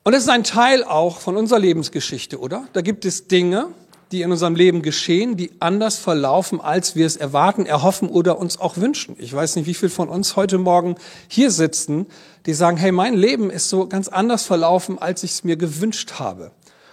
Und 0.03 0.13
das 0.13 0.24
ist 0.24 0.29
ein 0.29 0.43
Teil 0.43 0.83
auch 0.83 1.19
von 1.19 1.38
unserer 1.38 1.60
Lebensgeschichte, 1.60 2.39
oder? 2.39 2.67
Da 2.74 2.81
gibt 2.81 3.05
es 3.05 3.27
Dinge, 3.27 3.69
die 4.13 4.22
in 4.22 4.32
unserem 4.32 4.55
Leben 4.55 4.84
geschehen, 4.84 5.38
die 5.38 5.51
anders 5.60 5.98
verlaufen, 5.98 6.62
als 6.62 6.96
wir 6.96 7.08
es 7.08 7.17
erwarten, 7.17 7.65
erhoffen 7.65 8.10
oder 8.10 8.38
uns 8.38 8.60
auch 8.60 8.77
wünschen. 8.77 9.15
Ich 9.17 9.34
weiß 9.34 9.55
nicht, 9.55 9.65
wie 9.65 9.74
viel 9.74 9.89
von 9.89 10.08
uns 10.08 10.36
heute 10.36 10.60
Morgen 10.60 10.96
hier 11.27 11.50
sitzen, 11.50 12.05
die 12.46 12.53
sagen, 12.53 12.77
hey, 12.77 12.91
mein 12.91 13.15
Leben 13.15 13.50
ist 13.50 13.70
so 13.70 13.88
ganz 13.88 14.08
anders 14.08 14.43
verlaufen, 14.43 15.00
als 15.00 15.24
ich 15.24 15.32
es 15.32 15.43
mir 15.43 15.58
gewünscht 15.58 16.20
habe. 16.20 16.51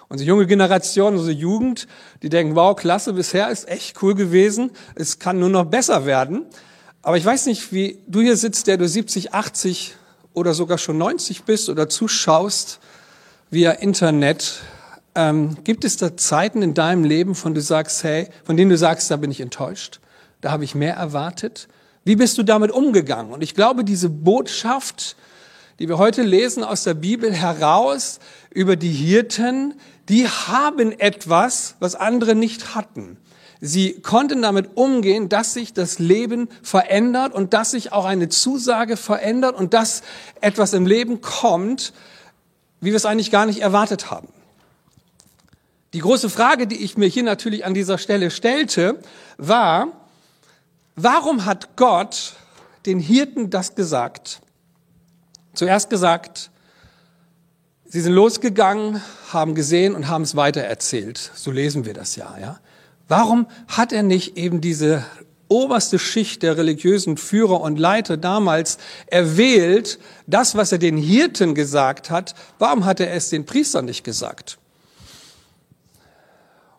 Unsere 0.09 0.29
junge 0.29 0.47
Generation, 0.47 1.13
unsere 1.15 1.37
Jugend, 1.37 1.87
die 2.23 2.31
denken, 2.31 2.57
wow, 2.57 2.75
klasse, 2.75 3.13
bisher 3.13 3.51
ist 3.51 3.69
echt 3.69 4.03
cool 4.03 4.15
gewesen, 4.15 4.71
es 4.95 5.19
kann 5.19 5.39
nur 5.39 5.51
noch 5.51 5.67
besser 5.67 6.07
werden. 6.07 6.47
Aber 7.03 7.19
ich 7.19 7.25
weiß 7.25 7.47
nicht, 7.47 7.71
wie 7.71 7.99
du 8.07 8.23
hier 8.23 8.37
sitzt, 8.39 8.67
der 8.67 8.79
du 8.79 8.89
70, 8.89 9.35
80 9.35 9.95
oder 10.33 10.55
sogar 10.55 10.79
schon 10.79 10.97
90 10.97 11.43
bist 11.43 11.69
oder 11.69 11.87
zuschaust 11.91 12.81
via 13.51 13.73
Internet. 13.73 14.63
Ähm, 15.21 15.59
gibt 15.65 15.85
es 15.85 15.99
da 15.99 16.17
Zeiten 16.17 16.63
in 16.63 16.73
deinem 16.73 17.05
Leben, 17.05 17.35
von, 17.35 17.53
du 17.53 17.61
sagst, 17.61 18.05
hey, 18.05 18.29
von 18.43 18.57
denen 18.57 18.71
du 18.71 18.79
sagst, 18.79 19.11
da 19.11 19.17
bin 19.17 19.31
ich 19.31 19.43
enttäuscht, 19.43 20.01
da 20.41 20.51
habe 20.51 20.65
ich 20.65 20.75
mehr 20.75 20.95
erwartet? 20.95 21.69
Wie 22.05 22.17
bist 22.17 22.39
du 22.39 22.43
damit 22.43 22.71
umgegangen? 22.71 23.31
Und 23.31 23.43
ich 23.43 23.55
glaube, 23.55 23.85
diese 23.85 24.09
Botschaft, 24.09 25.17
die 25.79 25.89
wir 25.89 25.99
heute 25.99 26.23
lesen 26.23 26.65
aus 26.65 26.85
der 26.85 26.95
Bibel 26.95 27.35
heraus 27.35 28.19
über 28.51 28.77
die 28.77 28.93
Hirten, 28.93 29.75
die 30.09 30.27
haben 30.27 30.99
etwas, 30.99 31.75
was 31.81 31.97
andere 31.97 32.35
nicht 32.35 32.75
hatten. 32.75 33.19
Sie 33.61 34.01
konnten 34.01 34.41
damit 34.41 34.71
umgehen, 34.79 35.29
dass 35.29 35.53
sich 35.53 35.75
das 35.75 35.99
Leben 35.99 36.49
verändert 36.63 37.35
und 37.35 37.53
dass 37.53 37.73
sich 37.73 37.93
auch 37.93 38.07
eine 38.07 38.31
Zusage 38.31 38.97
verändert 38.97 39.55
und 39.55 39.75
dass 39.75 40.01
etwas 40.41 40.73
im 40.73 40.87
Leben 40.87 41.21
kommt, 41.21 41.93
wie 42.81 42.89
wir 42.89 42.97
es 42.97 43.05
eigentlich 43.05 43.31
gar 43.31 43.45
nicht 43.45 43.61
erwartet 43.61 44.11
haben. 44.11 44.29
Die 45.93 45.99
große 45.99 46.31
Frage, 46.31 46.67
die 46.67 46.85
ich 46.85 46.97
mir 46.97 47.07
hier 47.07 47.25
natürlich 47.25 47.65
an 47.65 47.75
dieser 47.75 47.99
Stelle 47.99 48.31
stellte, 48.31 49.01
war, 49.39 49.89
warum 50.95 51.45
hat 51.45 51.77
Gott 51.77 52.35
den 52.87 53.01
Hirten 53.01 53.51
das 53.51 53.75
gesagt? 53.75 54.41
Zuerst 55.55 55.91
gesagt, 55.91 56.51
Sie 57.93 58.01
sind 58.01 58.13
losgegangen, 58.13 59.03
haben 59.33 59.57
gesehen 59.57 59.97
und 59.97 60.07
haben 60.07 60.23
es 60.23 60.37
weitererzählt. 60.37 61.33
So 61.35 61.51
lesen 61.51 61.87
wir 61.87 61.93
das 61.93 62.15
ja, 62.15 62.37
ja. 62.41 62.61
Warum 63.09 63.49
hat 63.67 63.93
er 63.93 64.05
nicht 64.05 64.37
eben 64.37 64.61
diese 64.61 65.05
oberste 65.49 65.99
Schicht 65.99 66.45
der 66.45 66.57
religiösen 66.57 67.17
Führer 67.17 67.61
und 67.61 67.81
Leiter 67.81 68.17
damals 68.17 68.79
erwählt, 69.07 69.99
das, 70.29 70.55
was 70.55 70.71
er 70.71 70.79
den 70.79 70.97
Hirten 70.97 71.57
gesagt 71.57 72.11
hat, 72.11 72.37
warum 72.61 72.85
hat 72.85 73.01
er 73.01 73.13
es 73.13 73.31
den 73.31 73.45
Priestern 73.45 73.87
nicht 73.87 74.05
gesagt? 74.05 74.60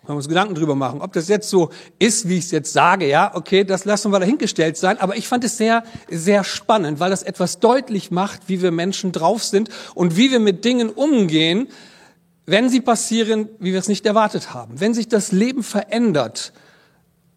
Wir 0.07 0.15
uns 0.15 0.27
Gedanken 0.27 0.55
drüber 0.55 0.73
machen, 0.73 0.99
ob 1.01 1.13
das 1.13 1.27
jetzt 1.27 1.49
so 1.49 1.69
ist, 1.99 2.27
wie 2.27 2.39
ich 2.39 2.45
es 2.45 2.51
jetzt 2.51 2.73
sage, 2.73 3.07
ja, 3.07 3.35
okay, 3.35 3.63
das 3.63 3.85
lassen 3.85 4.11
wir 4.11 4.19
dahingestellt 4.19 4.75
sein. 4.75 4.97
Aber 4.99 5.15
ich 5.15 5.27
fand 5.27 5.43
es 5.43 5.57
sehr, 5.57 5.83
sehr 6.09 6.43
spannend, 6.43 6.99
weil 6.99 7.11
das 7.11 7.21
etwas 7.21 7.59
deutlich 7.59 8.09
macht, 8.09 8.41
wie 8.47 8.63
wir 8.63 8.71
Menschen 8.71 9.11
drauf 9.11 9.43
sind 9.43 9.69
und 9.93 10.17
wie 10.17 10.31
wir 10.31 10.39
mit 10.39 10.65
Dingen 10.65 10.89
umgehen, 10.89 11.67
wenn 12.47 12.67
sie 12.67 12.81
passieren, 12.81 13.47
wie 13.59 13.73
wir 13.73 13.79
es 13.79 13.87
nicht 13.87 14.05
erwartet 14.07 14.55
haben. 14.55 14.79
Wenn 14.79 14.95
sich 14.95 15.07
das 15.07 15.31
Leben 15.31 15.61
verändert, 15.61 16.51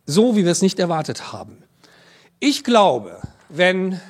so 0.06 0.34
wie 0.34 0.44
wir 0.44 0.52
es 0.52 0.62
nicht 0.62 0.78
erwartet 0.78 1.32
haben. 1.34 1.62
Ich 2.40 2.64
glaube, 2.64 3.20
wenn 3.50 4.00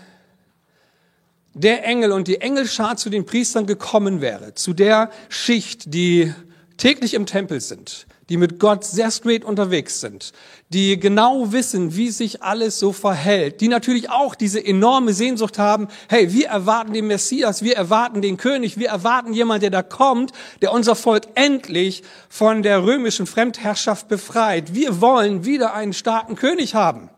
der 1.55 1.85
Engel 1.85 2.13
und 2.13 2.29
die 2.29 2.41
Engelschar 2.41 2.97
zu 2.97 3.11
den 3.11 3.27
Priestern 3.27 3.67
gekommen 3.67 4.21
wäre, 4.21 4.55
zu 4.55 4.75
der 4.75 5.11
Schicht, 5.29 5.93
die 5.93 6.33
täglich 6.77 7.15
im 7.15 7.27
Tempel 7.27 7.61
sind, 7.61 8.07
die 8.29 8.37
mit 8.37 8.59
Gott 8.59 8.85
sehr 8.85 9.11
straight 9.11 9.45
unterwegs 9.45 10.01
sind, 10.01 10.33
die 10.71 10.99
genau 10.99 11.53
wissen, 11.53 11.95
wie 11.97 12.11
sich 12.11 12.43
alles 12.43 12.79
so 12.79 12.93
verhält, 12.93 13.61
die 13.61 13.69
natürlich 13.69 14.11
auch 14.11 14.35
diese 14.35 14.65
enorme 14.65 15.13
Sehnsucht 15.13 15.59
haben, 15.59 15.89
hey, 16.09 16.33
wir 16.33 16.49
erwarten 16.49 16.93
den 16.93 17.07
Messias, 17.07 17.63
wir 17.63 17.77
erwarten 17.77 18.23
den 18.23 18.37
König, 18.37 18.79
wir 18.79 18.89
erwarten 18.89 19.33
jemand, 19.33 19.63
der 19.63 19.71
da 19.71 19.83
kommt, 19.83 20.33
der 20.63 20.73
unser 20.73 20.95
Volk 20.95 21.25
endlich 21.35 22.03
von 22.29 22.63
der 22.63 22.85
römischen 22.85 23.27
Fremdherrschaft 23.27 24.09
befreit. 24.09 24.75
Wir 24.75 25.01
wollen 25.01 25.45
wieder 25.45 25.75
einen 25.75 25.93
starken 25.93 26.37
König 26.37 26.75
haben. 26.75 27.11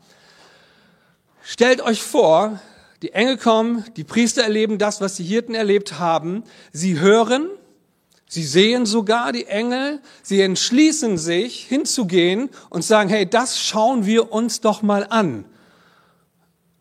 Stellt 1.43 1.81
euch 1.81 2.03
vor, 2.03 2.61
die 3.03 3.13
Engel 3.13 3.37
kommen, 3.37 3.85
die 3.97 4.05
Priester 4.05 4.43
erleben 4.43 4.79
das, 4.79 5.01
was 5.01 5.15
die 5.15 5.25
Hirten 5.25 5.55
erlebt 5.55 5.99
haben. 5.99 6.43
Sie 6.73 6.99
hören, 6.99 7.49
Sie 8.29 8.45
sehen 8.45 8.87
sogar 8.87 9.33
die 9.33 9.47
Engel, 9.47 10.01
sie 10.23 10.41
entschließen 10.41 11.17
sich 11.17 11.65
hinzugehen 11.65 12.51
und 12.71 12.83
sagen, 12.83 13.09
hey, 13.09 13.29
das 13.29 13.61
schauen 13.61 14.05
wir 14.05 14.33
uns 14.33 14.61
doch 14.61 14.83
mal 14.83 15.07
an. 15.09 15.45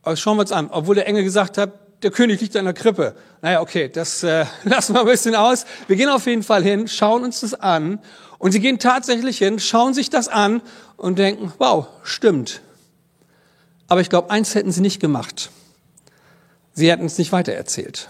Aber 0.01 0.15
schauen 0.15 0.37
wir 0.37 0.41
uns 0.41 0.51
an, 0.51 0.69
obwohl 0.71 0.95
der 0.95 1.07
Engel 1.07 1.23
gesagt 1.23 1.57
hat, 1.57 1.73
der 2.03 2.11
König 2.11 2.41
liegt 2.41 2.55
in 2.55 2.65
der 2.65 2.73
Krippe. 2.73 3.15
Naja, 3.41 3.61
okay, 3.61 3.89
das 3.89 4.23
äh, 4.23 4.45
lassen 4.63 4.93
wir 4.93 5.01
ein 5.01 5.05
bisschen 5.07 5.35
aus. 5.35 5.65
Wir 5.87 5.95
gehen 5.95 6.09
auf 6.09 6.25
jeden 6.25 6.43
Fall 6.43 6.63
hin, 6.63 6.87
schauen 6.87 7.23
uns 7.23 7.41
das 7.41 7.53
an. 7.53 7.99
Und 8.37 8.51
sie 8.51 8.59
gehen 8.59 8.79
tatsächlich 8.79 9.37
hin, 9.37 9.59
schauen 9.59 9.93
sich 9.93 10.09
das 10.09 10.27
an 10.27 10.61
und 10.97 11.17
denken, 11.19 11.53
wow, 11.57 11.87
stimmt. 12.03 12.61
Aber 13.87 14.01
ich 14.01 14.09
glaube, 14.09 14.29
eins 14.29 14.55
hätten 14.55 14.71
sie 14.71 14.81
nicht 14.81 14.99
gemacht. 14.99 15.51
Sie 16.73 16.91
hätten 16.91 17.05
es 17.05 17.17
nicht 17.17 17.31
weitererzählt. 17.31 18.09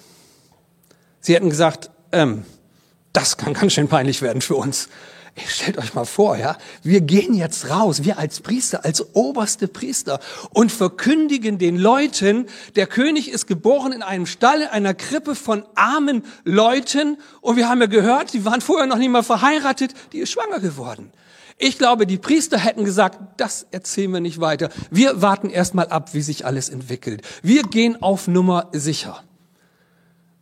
Sie 1.20 1.36
hätten 1.36 1.50
gesagt, 1.50 1.92
ähm, 2.12 2.46
das 3.16 3.38
kann 3.38 3.54
ganz 3.54 3.74
schön 3.74 3.88
peinlich 3.88 4.22
werden 4.22 4.42
für 4.42 4.56
uns. 4.56 4.90
Stellt 5.48 5.78
euch 5.78 5.94
mal 5.94 6.06
vor, 6.06 6.38
ja, 6.38 6.58
wir 6.82 7.02
gehen 7.02 7.34
jetzt 7.34 7.70
raus, 7.70 8.04
wir 8.04 8.18
als 8.18 8.40
Priester, 8.40 8.86
als 8.86 9.16
oberste 9.16 9.68
Priester 9.68 10.22
und 10.52 10.72
verkündigen 10.72 11.58
den 11.58 11.78
Leuten, 11.78 12.46
der 12.78 12.88
König 12.88 13.30
ist 13.30 13.46
geboren 13.46 13.92
in 13.92 14.02
einem 14.02 14.28
Stall, 14.28 14.62
in 14.62 14.68
einer 14.68 14.94
Krippe 14.94 15.36
von 15.36 15.66
armen 15.76 16.24
Leuten 16.46 17.18
und 17.42 17.58
wir 17.58 17.68
haben 17.68 17.82
ja 17.82 17.88
gehört, 17.88 18.34
die 18.34 18.46
waren 18.46 18.62
vorher 18.62 18.88
noch 18.88 18.98
nicht 18.98 19.10
mal 19.10 19.24
verheiratet, 19.24 19.94
die 20.14 20.20
ist 20.20 20.32
schwanger 20.32 20.62
geworden. 20.62 21.12
Ich 21.58 21.78
glaube, 21.78 22.08
die 22.08 22.18
Priester 22.18 22.58
hätten 22.58 22.86
gesagt, 22.86 23.20
das 23.38 23.66
erzählen 23.72 24.12
wir 24.12 24.20
nicht 24.22 24.40
weiter. 24.40 24.70
Wir 24.90 25.22
warten 25.22 25.50
erst 25.50 25.74
mal 25.74 25.88
ab, 25.88 26.14
wie 26.14 26.22
sich 26.22 26.46
alles 26.46 26.70
entwickelt. 26.70 27.22
Wir 27.42 27.64
gehen 27.64 28.02
auf 28.02 28.28
Nummer 28.28 28.70
sicher. 28.72 29.22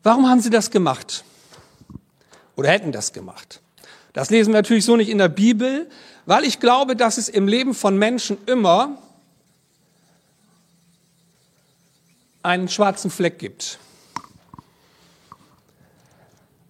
Warum 0.04 0.30
haben 0.30 0.42
sie 0.42 0.50
das 0.52 0.70
gemacht? 0.70 1.24
Oder 2.56 2.70
hätten 2.70 2.92
das 2.92 3.14
gemacht? 3.14 3.62
Das 4.14 4.30
lesen 4.30 4.54
wir 4.54 4.60
natürlich 4.60 4.86
so 4.86 4.96
nicht 4.96 5.10
in 5.10 5.18
der 5.18 5.30
Bibel, 5.30 5.90
weil 6.26 6.44
ich 6.44 6.60
glaube, 6.60 6.96
dass 6.96 7.18
es 7.18 7.30
im 7.30 7.48
Leben 7.48 7.74
von 7.74 7.98
Menschen 7.98 8.38
immer 8.46 8.98
einen 12.44 12.68
schwarzen 12.68 13.10
Fleck 13.10 13.40
gibt. 13.40 13.80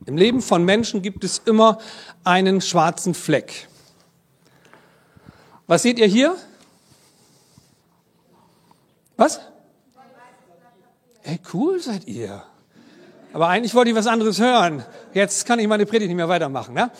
Im 0.05 0.17
Leben 0.17 0.41
von 0.41 0.63
Menschen 0.63 1.01
gibt 1.01 1.23
es 1.23 1.39
immer 1.39 1.79
einen 2.23 2.61
schwarzen 2.61 3.13
Fleck. 3.13 3.67
Was 5.67 5.81
seht 5.81 5.97
ihr 5.97 6.07
hier? 6.07 6.35
Was? 9.15 9.39
Hey, 11.21 11.39
cool 11.53 11.79
seid 11.79 12.05
ihr. 12.05 12.43
Aber 13.33 13.47
eigentlich 13.49 13.73
wollte 13.73 13.89
ich 13.89 13.95
was 13.95 14.05
anderes 14.05 14.39
hören. 14.39 14.85
Jetzt 15.13 15.45
kann 15.47 15.57
ich 15.57 15.67
meine 15.67 15.87
Predigt 15.87 16.07
nicht 16.07 16.15
mehr 16.17 16.29
weitermachen. 16.29 16.75
Ne? 16.75 16.91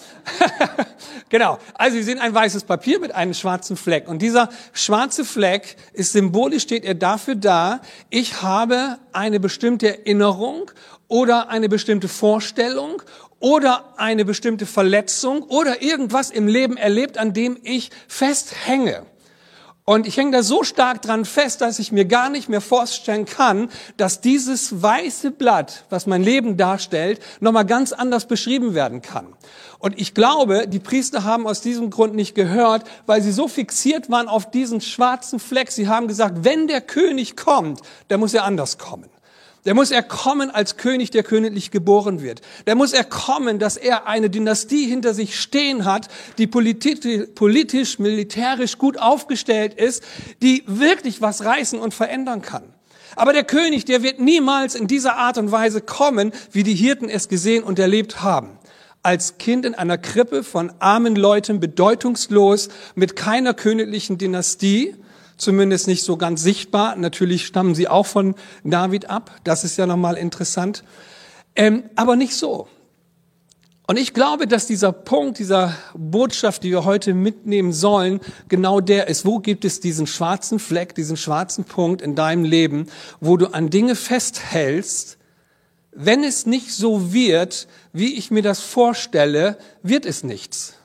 genau. 1.30 1.60
Also 1.76 1.96
Sie 1.96 2.04
sehen 2.04 2.18
ein 2.18 2.34
weißes 2.34 2.64
Papier 2.64 3.00
mit 3.00 3.14
einem 3.14 3.36
schwarzen 3.36 3.78
Fleck. 3.78 4.08
Und 4.08 4.24
dieser 4.24 4.50
schwarze 4.74 5.26
Fleck 5.26 5.78
ist 5.94 6.12
symbolisch, 6.12 6.64
steht 6.64 6.86
er 6.86 6.96
dafür 6.96 7.36
da, 7.36 7.82
ich 8.10 8.42
habe 8.42 8.98
eine 9.12 9.40
bestimmte 9.40 10.00
Erinnerung 10.00 10.72
oder 11.08 11.50
eine 11.50 11.70
bestimmte 11.70 12.08
Vorstellung 12.08 13.04
oder 13.40 13.94
eine 13.98 14.26
bestimmte 14.26 14.66
Verletzung 14.66 15.44
oder 15.44 15.84
irgendwas 15.84 16.32
im 16.32 16.48
Leben 16.48 16.78
erlebt, 16.78 17.20
an 17.20 17.34
dem 17.34 17.60
ich 17.62 17.92
festhänge. 18.08 19.06
Und 19.86 20.08
ich 20.08 20.16
hänge 20.16 20.32
da 20.32 20.44
so 20.44 20.64
stark 20.64 21.02
dran 21.02 21.26
fest, 21.26 21.60
dass 21.60 21.78
ich 21.78 21.92
mir 21.92 22.06
gar 22.06 22.30
nicht 22.30 22.48
mehr 22.48 22.62
vorstellen 22.62 23.26
kann, 23.26 23.70
dass 23.98 24.22
dieses 24.22 24.82
weiße 24.82 25.32
Blatt, 25.32 25.84
was 25.90 26.08
mein 26.08 26.24
Leben 26.24 26.56
darstellt, 26.56 27.20
nochmal 27.42 27.66
ganz 27.66 27.92
anders 27.92 28.26
beschrieben 28.26 28.76
werden 28.76 29.02
kann. 29.02 29.28
Und 29.80 30.00
ich 30.00 30.14
glaube, 30.14 30.70
die 30.70 30.80
Priester 30.80 31.26
haben 31.26 31.46
aus 31.46 31.60
diesem 31.60 31.90
Grund 31.90 32.16
nicht 32.16 32.34
gehört, 32.34 32.86
weil 33.08 33.22
sie 33.22 33.34
so 33.34 33.50
fixiert 33.50 34.10
waren 34.10 34.30
auf 34.30 34.50
diesen 34.50 34.80
schwarzen 34.80 35.40
Fleck. 35.40 35.70
Sie 35.70 35.90
haben 35.90 36.08
gesagt, 36.08 36.46
wenn 36.46 36.68
der 36.68 36.80
König 36.80 37.36
kommt, 37.36 37.82
dann 38.08 38.22
muss 38.22 38.34
er 38.34 38.46
anders 38.46 38.78
kommen. 38.78 39.10
Der 39.66 39.74
muss 39.74 39.92
er 39.92 40.04
kommen 40.04 40.52
als 40.52 40.76
König, 40.76 41.12
der 41.12 41.24
königlich 41.24 41.72
geboren 41.72 42.22
wird. 42.22 42.42
Der 42.68 42.76
muss 42.76 42.92
er 42.92 43.06
kommen, 43.06 43.60
dass 43.60 43.78
er 43.78 44.08
eine 44.08 44.30
Dynastie 44.30 44.88
hinter 44.88 45.14
sich 45.14 45.40
stehen 45.40 45.86
hat, 45.86 46.10
die 46.38 46.48
politisch, 46.48 48.00
militärisch 48.00 48.78
gut 48.78 48.98
aufgestellt 48.98 49.74
ist, 49.74 50.04
die 50.42 50.64
wirklich 50.68 51.22
was 51.22 51.46
reißen 51.46 51.80
und 51.80 51.94
verändern 51.94 52.42
kann. 52.42 52.64
Aber 53.16 53.32
der 53.32 53.44
König, 53.44 53.86
der 53.86 54.04
wird 54.04 54.20
niemals 54.20 54.76
in 54.76 54.88
dieser 54.88 55.16
Art 55.16 55.38
und 55.38 55.52
Weise 55.52 55.82
kommen, 55.82 56.34
wie 56.52 56.64
die 56.64 56.76
Hirten 56.76 57.10
es 57.10 57.30
gesehen 57.30 57.64
und 57.64 57.80
erlebt 57.80 58.22
haben. 58.22 58.58
Als 59.02 59.38
Kind 59.38 59.66
in 59.66 59.76
einer 59.76 59.98
Krippe 59.98 60.44
von 60.44 60.74
armen 60.80 61.16
Leuten, 61.16 61.60
bedeutungslos, 61.60 62.70
mit 62.96 63.16
keiner 63.16 63.54
königlichen 63.54 64.18
Dynastie, 64.18 64.96
zumindest 65.38 65.88
nicht 65.88 66.04
so 66.04 66.18
ganz 66.18 66.42
sichtbar. 66.42 66.96
Natürlich 66.96 67.46
stammen 67.46 67.76
sie 67.76 67.88
auch 67.88 68.06
von 68.06 68.36
David 68.64 69.10
ab, 69.10 69.32
das 69.44 69.64
ist 69.64 69.78
ja 69.78 69.86
nochmal 69.86 70.16
interessant, 70.16 70.84
ähm, 71.56 71.84
aber 71.96 72.16
nicht 72.16 72.36
so. 72.36 72.68
Und 73.86 74.00
ich 74.00 74.14
glaube, 74.14 74.48
dass 74.48 74.66
dieser 74.66 74.94
Punkt, 74.94 75.40
dieser 75.40 75.76
Botschaft, 75.94 76.64
die 76.64 76.72
wir 76.72 76.86
heute 76.86 77.14
mitnehmen 77.14 77.74
sollen, 77.74 78.22
genau 78.48 78.80
der 78.80 79.08
ist. 79.08 79.26
Wo 79.26 79.40
gibt 79.40 79.66
es 79.66 79.82
diesen 79.82 80.08
schwarzen 80.08 80.58
Fleck, 80.58 80.96
diesen 80.96 81.18
schwarzen 81.18 81.66
Punkt 81.66 82.02
in 82.02 82.16
deinem 82.16 82.46
Leben, 82.46 82.88
wo 83.20 83.36
du 83.36 83.48
an 83.48 83.70
Dinge 83.70 83.96
festhältst, 83.96 85.18
wenn 85.92 86.24
es 86.24 86.46
nicht 86.46 86.72
so 86.72 87.14
wird, 87.14 87.68
wie 87.92 88.16
ich 88.16 88.32
mir 88.32 88.42
das 88.42 88.62
vorstelle, 88.62 89.58
wird 89.84 90.06
es 90.06 90.24
nichts. 90.24 90.76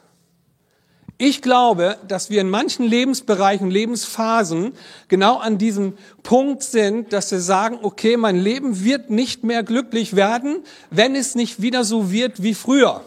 Ich 1.20 1.42
glaube, 1.42 1.98
dass 2.06 2.30
wir 2.30 2.40
in 2.40 2.48
manchen 2.48 2.86
Lebensbereichen, 2.86 3.72
Lebensphasen 3.72 4.72
genau 5.08 5.38
an 5.38 5.58
diesem 5.58 5.94
Punkt 6.22 6.62
sind, 6.62 7.12
dass 7.12 7.32
wir 7.32 7.40
sagen, 7.40 7.80
okay, 7.82 8.16
mein 8.16 8.36
Leben 8.36 8.84
wird 8.84 9.10
nicht 9.10 9.42
mehr 9.42 9.64
glücklich 9.64 10.14
werden, 10.14 10.62
wenn 10.90 11.16
es 11.16 11.34
nicht 11.34 11.60
wieder 11.60 11.82
so 11.82 12.12
wird 12.12 12.44
wie 12.44 12.54
früher. 12.54 13.02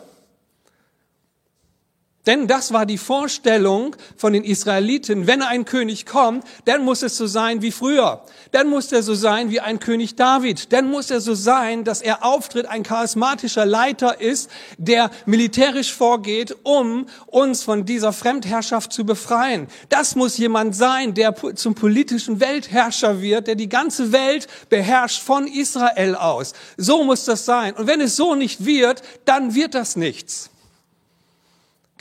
Denn 2.27 2.45
das 2.45 2.71
war 2.71 2.85
die 2.85 2.99
Vorstellung 2.99 3.95
von 4.15 4.33
den 4.33 4.43
Israeliten. 4.43 5.25
Wenn 5.25 5.41
ein 5.41 5.65
König 5.65 6.05
kommt, 6.05 6.43
dann 6.65 6.85
muss 6.85 7.01
es 7.01 7.17
so 7.17 7.25
sein 7.25 7.63
wie 7.63 7.71
früher. 7.71 8.23
Dann 8.51 8.69
muss 8.69 8.91
er 8.91 9.01
so 9.01 9.15
sein 9.15 9.49
wie 9.49 9.59
ein 9.59 9.79
König 9.79 10.15
David. 10.17 10.71
Dann 10.71 10.91
muss 10.91 11.09
er 11.09 11.19
so 11.19 11.33
sein, 11.33 11.83
dass 11.83 12.03
er 12.03 12.23
auftritt, 12.23 12.67
ein 12.67 12.83
charismatischer 12.83 13.65
Leiter 13.65 14.21
ist, 14.21 14.51
der 14.77 15.09
militärisch 15.25 15.91
vorgeht, 15.91 16.55
um 16.61 17.07
uns 17.25 17.63
von 17.63 17.85
dieser 17.85 18.13
Fremdherrschaft 18.13 18.93
zu 18.93 19.03
befreien. 19.03 19.67
Das 19.89 20.15
muss 20.15 20.37
jemand 20.37 20.75
sein, 20.75 21.15
der 21.15 21.33
zum 21.55 21.73
politischen 21.73 22.39
Weltherrscher 22.39 23.19
wird, 23.21 23.47
der 23.47 23.55
die 23.55 23.69
ganze 23.69 24.11
Welt 24.11 24.47
beherrscht 24.69 25.23
von 25.23 25.47
Israel 25.47 26.13
aus. 26.15 26.53
So 26.77 27.03
muss 27.03 27.25
das 27.25 27.45
sein. 27.45 27.73
Und 27.73 27.87
wenn 27.87 27.99
es 27.99 28.15
so 28.15 28.35
nicht 28.35 28.63
wird, 28.63 29.01
dann 29.25 29.55
wird 29.55 29.73
das 29.73 29.95
nichts. 29.95 30.51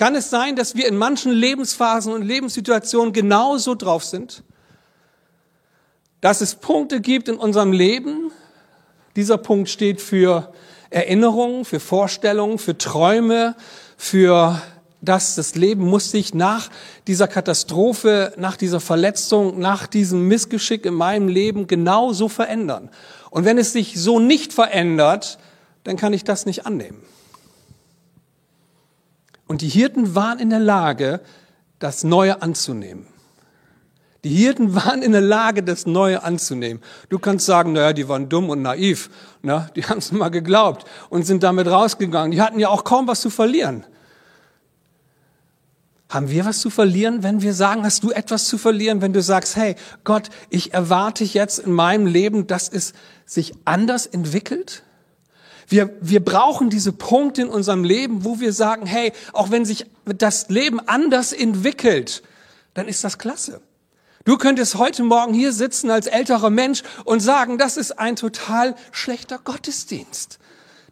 Kann 0.00 0.14
es 0.14 0.30
sein, 0.30 0.56
dass 0.56 0.76
wir 0.76 0.88
in 0.88 0.96
manchen 0.96 1.30
Lebensphasen 1.30 2.14
und 2.14 2.22
Lebenssituationen 2.22 3.12
genauso 3.12 3.74
drauf 3.74 4.02
sind? 4.02 4.44
Dass 6.22 6.40
es 6.40 6.54
Punkte 6.54 7.02
gibt 7.02 7.28
in 7.28 7.36
unserem 7.36 7.70
Leben, 7.70 8.32
dieser 9.14 9.36
Punkt 9.36 9.68
steht 9.68 10.00
für 10.00 10.54
Erinnerungen, 10.88 11.66
für 11.66 11.80
Vorstellungen, 11.80 12.56
für 12.56 12.78
Träume, 12.78 13.56
für 13.98 14.62
das, 15.02 15.34
das 15.34 15.54
Leben 15.54 15.84
muss 15.84 16.10
sich 16.10 16.32
nach 16.32 16.70
dieser 17.06 17.28
Katastrophe, 17.28 18.32
nach 18.38 18.56
dieser 18.56 18.80
Verletzung, 18.80 19.58
nach 19.58 19.86
diesem 19.86 20.26
Missgeschick 20.28 20.86
in 20.86 20.94
meinem 20.94 21.28
Leben 21.28 21.66
genauso 21.66 22.30
verändern. 22.30 22.88
Und 23.28 23.44
wenn 23.44 23.58
es 23.58 23.74
sich 23.74 24.00
so 24.00 24.18
nicht 24.18 24.54
verändert, 24.54 25.38
dann 25.84 25.98
kann 25.98 26.14
ich 26.14 26.24
das 26.24 26.46
nicht 26.46 26.64
annehmen. 26.64 27.02
Und 29.50 29.62
die 29.62 29.68
Hirten 29.68 30.14
waren 30.14 30.38
in 30.38 30.50
der 30.50 30.60
Lage, 30.60 31.18
das 31.80 32.04
Neue 32.04 32.40
anzunehmen. 32.40 33.08
Die 34.22 34.28
Hirten 34.28 34.74
waren 34.76 35.02
in 35.02 35.10
der 35.10 35.22
Lage, 35.22 35.64
das 35.64 35.86
Neue 35.86 36.22
anzunehmen. 36.22 36.80
Du 37.08 37.18
kannst 37.18 37.46
sagen, 37.46 37.72
naja, 37.72 37.92
die 37.92 38.08
waren 38.08 38.28
dumm 38.28 38.48
und 38.48 38.62
naiv. 38.62 39.10
Ne? 39.42 39.68
Die 39.74 39.84
haben 39.88 39.98
es 39.98 40.12
mal 40.12 40.28
geglaubt 40.28 40.86
und 41.08 41.26
sind 41.26 41.42
damit 41.42 41.66
rausgegangen. 41.66 42.30
Die 42.30 42.40
hatten 42.40 42.60
ja 42.60 42.68
auch 42.68 42.84
kaum 42.84 43.08
was 43.08 43.22
zu 43.22 43.28
verlieren. 43.28 43.84
Haben 46.08 46.30
wir 46.30 46.44
was 46.44 46.60
zu 46.60 46.70
verlieren, 46.70 47.24
wenn 47.24 47.42
wir 47.42 47.52
sagen, 47.52 47.82
hast 47.82 48.04
du 48.04 48.12
etwas 48.12 48.44
zu 48.44 48.56
verlieren, 48.56 49.02
wenn 49.02 49.12
du 49.12 49.20
sagst, 49.20 49.56
hey 49.56 49.74
Gott, 50.04 50.28
ich 50.50 50.74
erwarte 50.74 51.24
jetzt 51.24 51.58
in 51.58 51.72
meinem 51.72 52.06
Leben, 52.06 52.46
dass 52.46 52.68
es 52.68 52.92
sich 53.26 53.52
anders 53.64 54.06
entwickelt? 54.06 54.84
Wir, 55.70 55.96
wir 56.00 56.22
brauchen 56.22 56.68
diese 56.68 56.92
Punkte 56.92 57.42
in 57.42 57.48
unserem 57.48 57.84
Leben, 57.84 58.24
wo 58.24 58.40
wir 58.40 58.52
sagen, 58.52 58.86
hey, 58.86 59.12
auch 59.32 59.52
wenn 59.52 59.64
sich 59.64 59.86
das 60.04 60.48
Leben 60.48 60.80
anders 60.80 61.32
entwickelt, 61.32 62.24
dann 62.74 62.88
ist 62.88 63.04
das 63.04 63.18
klasse. 63.18 63.60
Du 64.24 64.36
könntest 64.36 64.74
heute 64.74 65.04
Morgen 65.04 65.32
hier 65.32 65.52
sitzen 65.52 65.88
als 65.88 66.08
älterer 66.08 66.50
Mensch 66.50 66.82
und 67.04 67.20
sagen, 67.20 67.56
das 67.56 67.76
ist 67.76 68.00
ein 68.00 68.16
total 68.16 68.74
schlechter 68.90 69.38
Gottesdienst. 69.38 70.40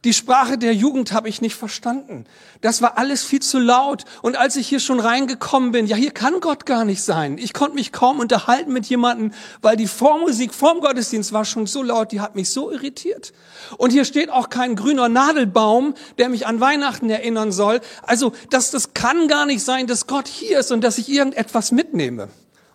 Die 0.05 0.13
Sprache 0.13 0.59
der 0.59 0.75
Jugend 0.75 1.13
habe 1.13 1.29
ich 1.29 1.41
nicht 1.41 1.57
verstanden. 1.57 2.25
Das 2.61 2.83
war 2.83 2.99
alles 2.99 3.25
viel 3.25 3.41
zu 3.41 3.59
laut. 3.59 4.05
Und 4.23 4.37
als 4.37 4.55
ich 4.55 4.69
hier 4.69 4.79
schon 4.79 5.01
reingekommen 5.01 5.73
bin, 5.73 5.87
ja, 5.87 5.97
hier 5.97 6.13
kann 6.13 6.41
Gott 6.41 6.67
gar 6.67 6.85
nicht 6.85 7.03
sein. 7.03 7.37
Ich 7.37 7.53
konnte 7.53 7.75
mich 7.75 7.91
kaum 7.91 8.21
unterhalten 8.21 8.73
mit 8.73 8.87
jemandem, 8.87 9.33
weil 9.61 9.77
die 9.77 9.89
Vormusik 9.89 10.55
vorm 10.55 10.81
Gottesdienst 10.81 11.33
war 11.33 11.45
schon 11.45 11.67
so 11.67 11.83
laut, 11.83 12.13
die 12.13 12.21
hat 12.21 12.37
mich 12.37 12.51
so 12.51 12.71
irritiert. 12.71 13.33
Und 13.77 13.91
hier 13.91 14.05
steht 14.05 14.31
auch 14.31 14.51
kein 14.51 14.77
grüner 14.77 15.09
Nadelbaum, 15.09 15.95
der 16.19 16.29
mich 16.29 16.47
an 16.47 16.61
Weihnachten 16.61 17.11
erinnern 17.11 17.51
soll. 17.51 17.81
Also, 18.03 18.33
das, 18.51 18.71
das 18.71 18.95
kann 18.95 19.27
gar 19.27 19.47
nicht 19.47 19.65
sein, 19.65 19.89
dass 19.89 20.07
Gott 20.07 20.29
hier 20.29 20.61
ist 20.61 20.71
und 20.71 20.85
dass 20.85 20.99
ich 20.99 21.09
irgendetwas 21.09 21.73
mitnehme. 21.73 22.29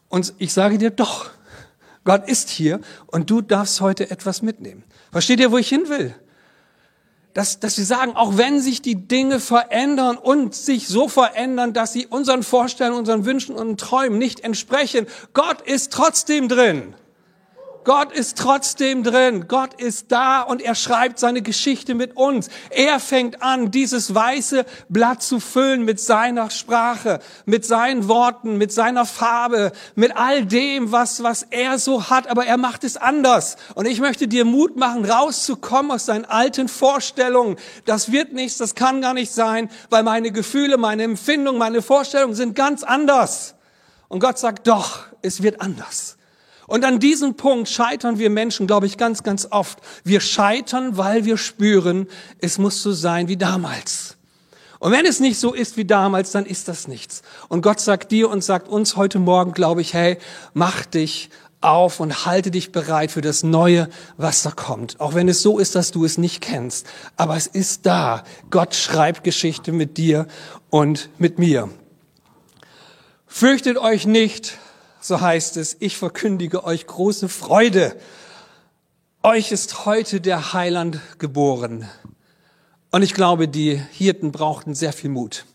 Und 0.10 0.34
ich 0.40 0.52
sage 0.52 0.78
dir 0.78 0.92
doch, 0.92 1.30
Gott 2.04 2.28
ist 2.28 2.50
hier 2.50 2.82
und 3.08 3.30
du 3.30 3.42
darfst 3.42 3.80
heute 3.80 4.12
etwas 4.12 4.42
mitnehmen. 4.42 4.84
Versteht 5.12 5.40
ihr, 5.40 5.52
wo 5.52 5.58
ich 5.58 5.70
hin 5.70 5.88
will? 5.88 6.14
Dass, 7.34 7.60
dass 7.60 7.78
wir 7.78 7.86
sagen, 7.86 8.16
auch 8.16 8.38
wenn 8.38 8.60
sich 8.60 8.82
die 8.82 9.08
Dinge 9.08 9.40
verändern 9.40 10.18
und 10.18 10.54
sich 10.54 10.88
so 10.88 11.08
verändern, 11.08 11.74
dass 11.74 11.94
sie 11.94 12.06
unseren 12.06 12.44
Vorstellungen, 12.44 13.00
unseren 13.00 13.26
Wünschen 13.26 13.56
und 13.56 13.80
Träumen 13.80 14.20
nicht 14.20 14.42
entsprechen, 14.42 15.08
Gott 15.34 15.62
ist 15.62 15.92
trotzdem 15.92 16.48
drin. 16.48 16.94
Gott 17.84 18.12
ist 18.12 18.38
trotzdem 18.38 19.04
drin. 19.04 19.48
Gott 19.48 19.80
ist 19.80 20.12
da 20.12 20.42
und 20.42 20.62
er 20.62 20.76
schreibt 20.76 21.20
seine 21.20 21.42
Geschichte 21.42 21.96
mit 21.96 22.16
uns. 22.16 22.50
Er 22.70 23.00
fängt 23.00 23.42
an, 23.42 23.72
dieses 23.72 24.14
weiße 24.14 24.66
Blatt 24.90 25.22
zu 25.22 25.40
füllen 25.40 25.84
mit 25.84 26.00
seiner 26.00 26.50
Sprache, 26.50 27.20
mit 27.46 27.66
seinen 27.66 28.08
Worten, 28.08 28.58
mit 28.58 28.72
seiner 28.72 29.06
Farbe, 29.06 29.72
mit 29.96 30.16
all 30.16 30.46
dem, 30.46 30.92
was, 30.92 31.24
was 31.24 31.44
er 31.44 31.80
so 31.80 32.10
hat. 32.10 32.28
Aber 32.28 32.46
er 32.46 32.58
macht 32.58 32.84
es 32.84 32.98
anders. 32.98 33.58
Und 33.76 33.86
ich 33.86 34.00
möchte 34.00 34.28
dir 34.28 34.46
Mut 34.46 34.78
machen, 34.78 35.06
rauszukommen 35.06 35.92
aus 35.92 36.06
deinen 36.06 36.26
alten 36.26 36.68
Vorstellungen. 36.68 37.58
Das 37.86 38.12
wird 38.12 38.34
nichts, 38.34 38.58
das 38.58 38.76
kann 38.76 39.02
gar 39.02 39.14
nicht 39.14 39.32
sein, 39.32 39.70
weil 39.90 40.04
meine 40.04 40.32
Gefühle, 40.32 40.78
meine 40.78 41.04
Empfindungen, 41.04 41.60
meine 41.60 41.82
Vorstellungen 41.82 42.36
sind 42.36 42.56
ganz 42.56 42.84
anders. 42.84 43.56
Und 44.08 44.20
Gott 44.20 44.38
sagt, 44.38 44.68
doch, 44.68 45.06
es 45.22 45.42
wird 45.42 45.60
anders. 45.60 46.18
Und 46.74 46.86
an 46.86 46.98
diesem 46.98 47.36
Punkt 47.36 47.70
scheitern 47.70 48.18
wir 48.18 48.32
Menschen, 48.32 48.66
glaube 48.66 48.88
ich, 48.88 48.98
ganz, 48.98 49.22
ganz 49.22 49.48
oft. 49.52 49.78
Wir 50.04 50.20
scheitern, 50.20 50.98
weil 50.98 51.24
wir 51.24 51.38
spüren, 51.38 52.08
es 52.40 52.58
muss 52.58 52.82
so 52.82 52.94
sein 52.94 53.28
wie 53.28 53.38
damals. 53.38 54.18
Und 54.80 54.92
wenn 54.92 55.06
es 55.06 55.20
nicht 55.20 55.40
so 55.40 55.54
ist 55.54 55.78
wie 55.78 55.86
damals, 55.86 56.32
dann 56.32 56.48
ist 56.48 56.68
das 56.68 56.88
nichts. 56.88 57.22
Und 57.48 57.62
Gott 57.62 57.80
sagt 57.80 58.12
dir 58.12 58.28
und 58.28 58.44
sagt 58.44 58.70
uns 58.70 58.96
heute 58.96 59.20
Morgen, 59.20 59.52
glaube 59.52 59.82
ich, 59.82 59.94
hey, 59.94 60.18
mach 60.56 60.84
dich 60.88 61.30
auf 61.62 62.00
und 62.00 62.26
halte 62.26 62.50
dich 62.50 62.72
bereit 62.72 63.12
für 63.12 63.22
das 63.22 63.44
Neue, 63.44 63.88
was 64.18 64.42
da 64.42 64.50
kommt. 64.50 65.00
Auch 65.00 65.14
wenn 65.14 65.30
es 65.30 65.44
so 65.44 65.60
ist, 65.60 65.76
dass 65.76 65.92
du 65.92 66.06
es 66.06 66.18
nicht 66.18 66.42
kennst. 66.42 66.88
Aber 67.18 67.38
es 67.38 67.46
ist 67.46 67.86
da. 67.86 68.24
Gott 68.50 68.74
schreibt 68.74 69.24
Geschichte 69.24 69.74
mit 69.74 69.98
dir 69.98 70.26
und 70.72 71.12
mit 71.20 71.38
mir. 71.38 71.70
Fürchtet 73.28 73.78
euch 73.78 74.08
nicht, 74.08 74.58
so 75.04 75.20
heißt 75.20 75.58
es, 75.58 75.76
ich 75.80 75.98
verkündige 75.98 76.64
euch 76.64 76.88
große 76.88 77.28
Freude. 77.28 77.94
Euch 79.22 79.52
ist 79.52 79.86
heute 79.86 80.22
der 80.22 80.54
Heiland 80.54 80.98
geboren. 81.20 81.90
Und 82.90 83.02
ich 83.02 83.14
glaube, 83.14 83.50
die 83.50 83.76
Hirten 83.92 84.32
brauchten 84.32 84.74
sehr 84.76 84.94
viel 84.94 85.10
Mut. 85.10 85.46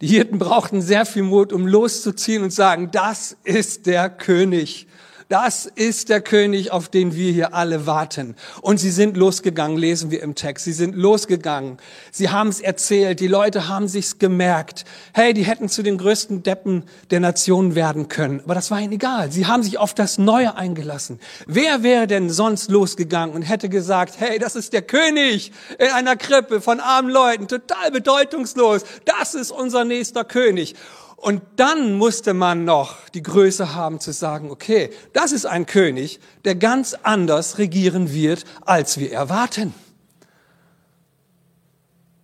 Die 0.00 0.08
Hirten 0.08 0.40
brauchten 0.40 0.82
sehr 0.82 1.06
viel 1.06 1.22
Mut, 1.22 1.52
um 1.52 1.68
loszuziehen 1.68 2.42
und 2.42 2.50
sagen, 2.50 2.90
das 2.90 3.36
ist 3.44 3.86
der 3.86 4.10
König. 4.10 4.88
Das 5.28 5.66
ist 5.66 6.10
der 6.10 6.20
König, 6.20 6.70
auf 6.70 6.88
den 6.88 7.14
wir 7.14 7.32
hier 7.32 7.54
alle 7.54 7.86
warten. 7.86 8.36
Und 8.60 8.78
sie 8.78 8.90
sind 8.90 9.16
losgegangen, 9.16 9.78
lesen 9.78 10.10
wir 10.10 10.22
im 10.22 10.34
Text. 10.34 10.64
Sie 10.64 10.72
sind 10.72 10.94
losgegangen. 10.94 11.78
Sie 12.12 12.28
haben 12.28 12.48
es 12.48 12.60
erzählt. 12.60 13.20
Die 13.20 13.28
Leute 13.28 13.68
haben 13.68 13.88
sich's 13.88 14.18
gemerkt. 14.18 14.84
Hey, 15.14 15.32
die 15.32 15.44
hätten 15.44 15.68
zu 15.68 15.82
den 15.82 15.96
größten 15.96 16.42
Deppen 16.42 16.84
der 17.10 17.20
Nation 17.20 17.74
werden 17.74 18.08
können. 18.08 18.40
Aber 18.44 18.54
das 18.54 18.70
war 18.70 18.80
ihnen 18.80 18.92
egal. 18.92 19.32
Sie 19.32 19.46
haben 19.46 19.62
sich 19.62 19.78
auf 19.78 19.94
das 19.94 20.18
Neue 20.18 20.56
eingelassen. 20.56 21.18
Wer 21.46 21.82
wäre 21.82 22.06
denn 22.06 22.28
sonst 22.28 22.70
losgegangen 22.70 23.34
und 23.34 23.42
hätte 23.42 23.68
gesagt, 23.68 24.16
hey, 24.18 24.38
das 24.38 24.56
ist 24.56 24.72
der 24.72 24.82
König 24.82 25.52
in 25.78 25.88
einer 25.88 26.16
Krippe 26.16 26.60
von 26.60 26.80
armen 26.80 27.10
Leuten, 27.10 27.48
total 27.48 27.90
bedeutungslos. 27.90 28.82
Das 29.06 29.34
ist 29.34 29.50
unser 29.50 29.84
nächster 29.84 30.24
König. 30.24 30.74
Und 31.24 31.40
dann 31.56 31.94
musste 31.94 32.34
man 32.34 32.66
noch 32.66 33.08
die 33.14 33.22
Größe 33.22 33.74
haben 33.74 33.98
zu 33.98 34.12
sagen, 34.12 34.50
okay, 34.50 34.90
das 35.14 35.32
ist 35.32 35.46
ein 35.46 35.64
König, 35.64 36.20
der 36.44 36.54
ganz 36.54 36.94
anders 37.02 37.56
regieren 37.56 38.12
wird, 38.12 38.44
als 38.66 38.98
wir 38.98 39.10
erwarten. 39.10 39.72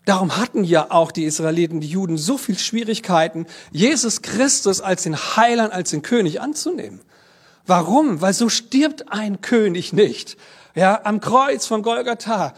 Darum 0.05 0.37
hatten 0.37 0.65
ja 0.65 0.91
auch 0.91 1.13
die 1.13 1.25
Israeliten, 1.25 1.81
die 1.81 1.87
Juden 1.89 2.19
so 2.19 2.37
viel 2.37 2.59
Schwierigkeiten, 2.59 3.47
Jesus 3.71 4.21
Christus 4.21 4.83
als 4.83 5.05
den 5.05 5.17
Heiland, 5.17 5.73
als 5.73 5.89
den 5.89 6.03
König 6.03 6.43
anzunehmen. 6.43 7.01
Warum? 7.65 8.21
Weil 8.21 8.35
so 8.35 8.51
stirbt 8.51 9.11
ein 9.11 9.41
König 9.41 9.95
nicht. 9.95 10.37
Ja, 10.75 11.01
am 11.05 11.21
Kreuz 11.21 11.65
von 11.65 11.81
Golgatha. 11.81 12.53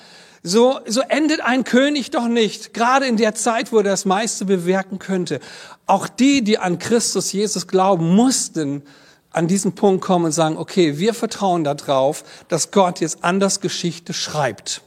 So, 0.45 0.81
so 0.87 1.03
endet 1.03 1.41
ein 1.41 1.63
König 1.63 2.11
doch 2.11 2.27
nicht, 2.27 2.75
gerade 2.75 3.07
in 3.07 3.17
der 3.17 3.35
Zeit, 3.35 3.71
wo 3.71 3.79
er 3.79 3.85
das 3.85 4.05
meiste 4.05 4.45
bewirken 4.45 4.99
könnte. 4.99 5.39
Auch 5.87 6.09
die, 6.09 6.43
die 6.43 6.59
an 6.59 6.81
Christus 6.81 7.33
Jesus 7.33 7.69
glauben, 7.69 8.15
mussten 8.17 8.83
an 9.31 9.47
diesen 9.47 9.75
Punkt 9.75 10.05
kommen 10.05 10.27
und 10.27 10.33
sagen, 10.33 10.57
okay, 10.57 10.99
wir 10.99 11.15
vertrauen 11.15 11.63
darauf, 11.63 12.25
dass 12.49 12.73
Gott 12.73 13.01
jetzt 13.01 13.23
anders 13.23 13.61
Geschichte 13.61 14.13
schreibt. 14.13 14.83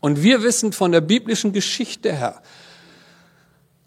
Und 0.00 0.22
wir 0.22 0.42
wissen 0.42 0.72
von 0.72 0.92
der 0.92 1.02
biblischen 1.02 1.52
Geschichte 1.52 2.12
her, 2.12 2.42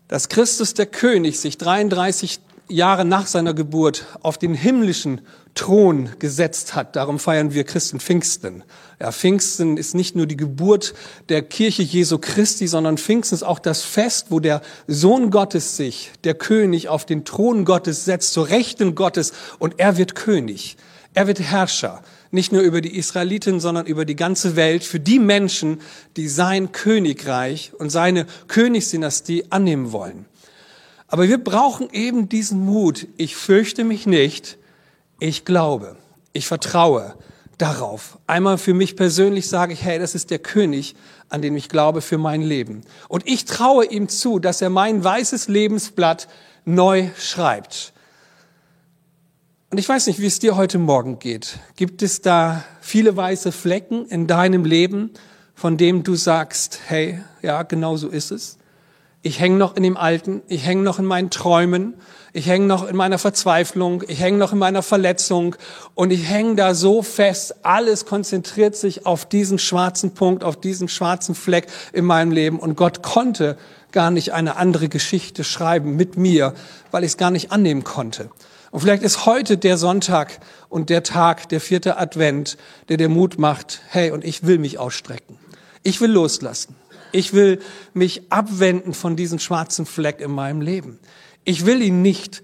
dass 0.07 0.29
Christus 0.29 0.73
der 0.73 0.85
König 0.85 1.39
sich 1.39 1.57
33 1.57 2.39
Jahre 2.69 3.05
nach 3.05 3.27
seiner 3.27 3.53
Geburt 3.53 4.05
auf 4.21 4.37
den 4.37 4.53
himmlischen 4.53 5.21
Thron 5.55 6.09
gesetzt 6.19 6.75
hat. 6.75 6.95
Darum 6.95 7.19
feiern 7.19 7.53
wir 7.53 7.63
Christen 7.63 7.99
Pfingsten. 7.99 8.63
Ja, 8.99 9.11
Pfingsten 9.11 9.77
ist 9.77 9.95
nicht 9.95 10.15
nur 10.15 10.25
die 10.25 10.37
Geburt 10.37 10.93
der 11.29 11.41
Kirche 11.41 11.83
Jesu 11.83 12.17
Christi, 12.19 12.67
sondern 12.67 12.97
Pfingsten 12.97 13.35
ist 13.35 13.43
auch 13.43 13.59
das 13.59 13.83
Fest, 13.83 14.27
wo 14.29 14.39
der 14.39 14.61
Sohn 14.87 15.31
Gottes 15.31 15.77
sich, 15.77 16.11
der 16.23 16.35
König, 16.35 16.89
auf 16.89 17.05
den 17.05 17.25
Thron 17.25 17.65
Gottes 17.65 18.05
setzt, 18.05 18.33
zur 18.33 18.49
Rechten 18.49 18.95
Gottes 18.95 19.33
und 19.59 19.75
er 19.77 19.97
wird 19.97 20.15
König. 20.15 20.77
Er 21.13 21.27
wird 21.27 21.39
Herrscher. 21.39 22.03
Nicht 22.29 22.51
nur 22.51 22.61
über 22.61 22.81
die 22.81 22.97
Israeliten, 22.97 23.59
sondern 23.59 23.85
über 23.85 24.03
die 24.03 24.15
ganze 24.15 24.55
Welt, 24.55 24.83
für 24.83 24.99
die 24.99 25.19
Menschen, 25.19 25.79
die 26.17 26.27
sein 26.27 26.71
Königreich 26.71 27.71
und 27.77 27.89
seine 27.89 28.25
Königsdynastie 28.47 29.45
annehmen 29.49 29.91
wollen. 29.93 30.25
Aber 31.07 31.27
wir 31.27 31.41
brauchen 31.41 31.89
eben 31.91 32.29
diesen 32.29 32.65
Mut. 32.65 33.07
Ich 33.17 33.35
fürchte 33.35 33.83
mich 33.83 34.05
nicht, 34.05 34.57
ich 35.19 35.45
glaube, 35.45 35.95
ich 36.33 36.47
vertraue 36.47 37.15
darauf. 37.57 38.19
Einmal 38.27 38.57
für 38.57 38.73
mich 38.73 38.95
persönlich 38.95 39.47
sage 39.47 39.73
ich, 39.73 39.83
hey, 39.83 39.99
das 39.99 40.15
ist 40.15 40.29
der 40.29 40.39
König, 40.39 40.95
an 41.29 41.41
den 41.41 41.55
ich 41.55 41.69
glaube 41.69 42.01
für 42.01 42.17
mein 42.17 42.41
Leben. 42.41 42.81
Und 43.07 43.27
ich 43.27 43.45
traue 43.45 43.85
ihm 43.85 44.09
zu, 44.09 44.39
dass 44.39 44.61
er 44.61 44.69
mein 44.69 45.03
weißes 45.03 45.47
Lebensblatt 45.47 46.27
neu 46.65 47.09
schreibt. 47.17 47.93
Und 49.69 49.79
ich 49.79 49.89
weiß 49.89 50.07
nicht, 50.07 50.19
wie 50.19 50.27
es 50.27 50.39
dir 50.39 50.55
heute 50.55 50.77
Morgen 50.77 51.19
geht. 51.19 51.59
Gibt 51.75 52.01
es 52.01 52.21
da 52.21 52.63
viele 52.79 53.17
weiße 53.17 53.51
Flecken 53.51 54.05
in 54.05 54.27
deinem 54.27 54.63
Leben, 54.63 55.11
von 55.55 55.77
dem 55.77 56.03
du 56.03 56.15
sagst, 56.15 56.79
hey, 56.85 57.21
ja, 57.41 57.63
genau 57.63 57.97
so 57.97 58.07
ist 58.07 58.31
es? 58.31 58.57
Ich 59.27 59.41
hänge 59.41 59.57
noch 59.57 59.75
in 59.75 59.83
dem 59.83 59.97
Alten, 59.97 60.41
ich 60.47 60.65
hänge 60.65 60.83
noch 60.83 60.99
in 60.99 61.05
meinen 61.05 61.29
Träumen, 61.29 61.95
ich 62.31 62.47
hänge 62.47 62.65
noch 62.65 62.87
in 62.87 62.95
meiner 62.95 63.17
Verzweiflung, 63.17 64.05
ich 64.07 64.21
hänge 64.21 64.37
noch 64.37 64.53
in 64.53 64.57
meiner 64.57 64.81
Verletzung 64.81 65.57
und 65.95 66.11
ich 66.11 66.29
hänge 66.29 66.55
da 66.55 66.73
so 66.73 67.01
fest. 67.01 67.55
Alles 67.65 68.05
konzentriert 68.05 68.77
sich 68.77 69.05
auf 69.05 69.25
diesen 69.25 69.59
schwarzen 69.59 70.13
Punkt, 70.13 70.45
auf 70.45 70.55
diesen 70.55 70.87
schwarzen 70.87 71.35
Fleck 71.35 71.67
in 71.91 72.05
meinem 72.05 72.31
Leben 72.31 72.57
und 72.57 72.77
Gott 72.77 73.03
konnte 73.03 73.57
gar 73.91 74.11
nicht 74.11 74.31
eine 74.31 74.55
andere 74.55 74.87
Geschichte 74.87 75.43
schreiben 75.43 75.97
mit 75.97 76.15
mir, 76.15 76.53
weil 76.91 77.03
ich 77.03 77.11
es 77.11 77.17
gar 77.17 77.29
nicht 77.29 77.51
annehmen 77.51 77.83
konnte. 77.83 78.29
Und 78.71 78.79
vielleicht 78.79 79.03
ist 79.03 79.25
heute 79.25 79.57
der 79.57 79.77
Sonntag 79.77 80.39
und 80.69 80.89
der 80.89 81.03
Tag, 81.03 81.49
der 81.49 81.59
vierte 81.59 81.97
Advent, 81.97 82.55
der 82.87 82.95
dir 82.95 83.09
Mut 83.09 83.39
macht, 83.39 83.81
hey, 83.89 84.11
und 84.11 84.23
ich 84.23 84.47
will 84.47 84.57
mich 84.57 84.79
ausstrecken. 84.79 85.37
Ich 85.83 85.99
will 85.99 86.11
loslassen. 86.11 86.77
Ich 87.11 87.33
will 87.33 87.59
mich 87.93 88.31
abwenden 88.31 88.93
von 88.93 89.15
diesem 89.15 89.39
schwarzen 89.39 89.85
Fleck 89.85 90.19
in 90.19 90.31
meinem 90.31 90.61
Leben. 90.61 90.99
Ich 91.43 91.65
will 91.65 91.81
ihn 91.81 92.01
nicht 92.01 92.43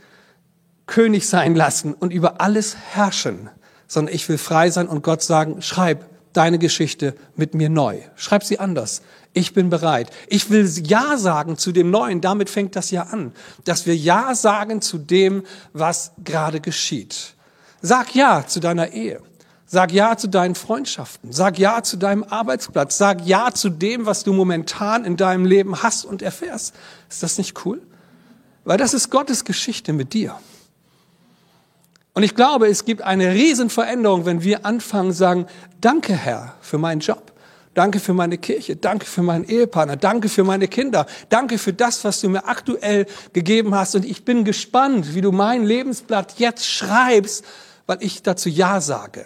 König 0.85 1.27
sein 1.27 1.55
lassen 1.55 1.93
und 1.93 2.11
über 2.11 2.41
alles 2.41 2.75
herrschen, 2.75 3.49
sondern 3.87 4.13
ich 4.13 4.27
will 4.29 4.37
frei 4.37 4.69
sein 4.69 4.87
und 4.87 5.03
Gott 5.03 5.21
sagen, 5.21 5.61
schreib 5.61 6.05
deine 6.33 6.59
Geschichte 6.59 7.15
mit 7.35 7.53
mir 7.53 7.69
neu. 7.69 7.99
Schreib 8.15 8.43
sie 8.43 8.59
anders. 8.59 9.01
Ich 9.33 9.53
bin 9.53 9.69
bereit. 9.69 10.09
Ich 10.27 10.49
will 10.49 10.69
Ja 10.83 11.17
sagen 11.17 11.57
zu 11.57 11.71
dem 11.71 11.89
Neuen. 11.89 12.21
Damit 12.21 12.49
fängt 12.49 12.75
das 12.75 12.91
ja 12.91 13.03
an, 13.03 13.33
dass 13.65 13.85
wir 13.85 13.95
Ja 13.95 14.35
sagen 14.35 14.81
zu 14.81 14.97
dem, 14.97 15.43
was 15.73 16.11
gerade 16.23 16.59
geschieht. 16.59 17.35
Sag 17.81 18.15
Ja 18.15 18.45
zu 18.45 18.59
deiner 18.59 18.93
Ehe. 18.93 19.21
Sag 19.73 19.91
Ja 19.91 20.15
zu 20.15 20.27
deinen 20.27 20.53
Freundschaften. 20.53 21.31
Sag 21.31 21.57
Ja 21.57 21.81
zu 21.81 21.97
deinem 21.97 22.23
Arbeitsplatz. 22.23 22.95
Sag 22.99 23.25
Ja 23.25 23.51
zu 23.51 23.71
dem, 23.71 24.05
was 24.05 24.23
du 24.23 24.31
momentan 24.31 25.03
in 25.03 25.17
deinem 25.17 25.45
Leben 25.45 25.81
hast 25.81 26.05
und 26.05 26.21
erfährst. 26.21 26.75
Ist 27.09 27.23
das 27.23 27.39
nicht 27.39 27.65
cool? 27.65 27.81
Weil 28.65 28.77
das 28.77 28.93
ist 28.93 29.09
Gottes 29.09 29.45
Geschichte 29.45 29.91
mit 29.91 30.13
dir. 30.13 30.35
Und 32.13 32.21
ich 32.21 32.35
glaube, 32.35 32.67
es 32.67 32.85
gibt 32.85 33.01
eine 33.01 33.33
Riesenveränderung, 33.33 34.27
wenn 34.27 34.43
wir 34.43 34.63
anfangen 34.63 35.11
sagen, 35.11 35.47
danke 35.81 36.13
Herr 36.13 36.53
für 36.61 36.77
meinen 36.77 36.99
Job. 36.99 37.33
Danke 37.73 37.99
für 37.99 38.13
meine 38.13 38.37
Kirche. 38.37 38.75
Danke 38.75 39.07
für 39.07 39.23
meinen 39.23 39.43
Ehepartner. 39.43 39.95
Danke 39.95 40.29
für 40.29 40.43
meine 40.43 40.67
Kinder. 40.67 41.07
Danke 41.29 41.57
für 41.57 41.73
das, 41.73 42.03
was 42.03 42.21
du 42.21 42.29
mir 42.29 42.45
aktuell 42.47 43.07
gegeben 43.33 43.73
hast. 43.73 43.95
Und 43.95 44.05
ich 44.05 44.23
bin 44.23 44.43
gespannt, 44.43 45.15
wie 45.15 45.21
du 45.21 45.31
mein 45.31 45.63
Lebensblatt 45.63 46.35
jetzt 46.37 46.67
schreibst, 46.67 47.43
weil 47.87 47.97
ich 48.01 48.21
dazu 48.21 48.49
Ja 48.49 48.79
sage. 48.79 49.25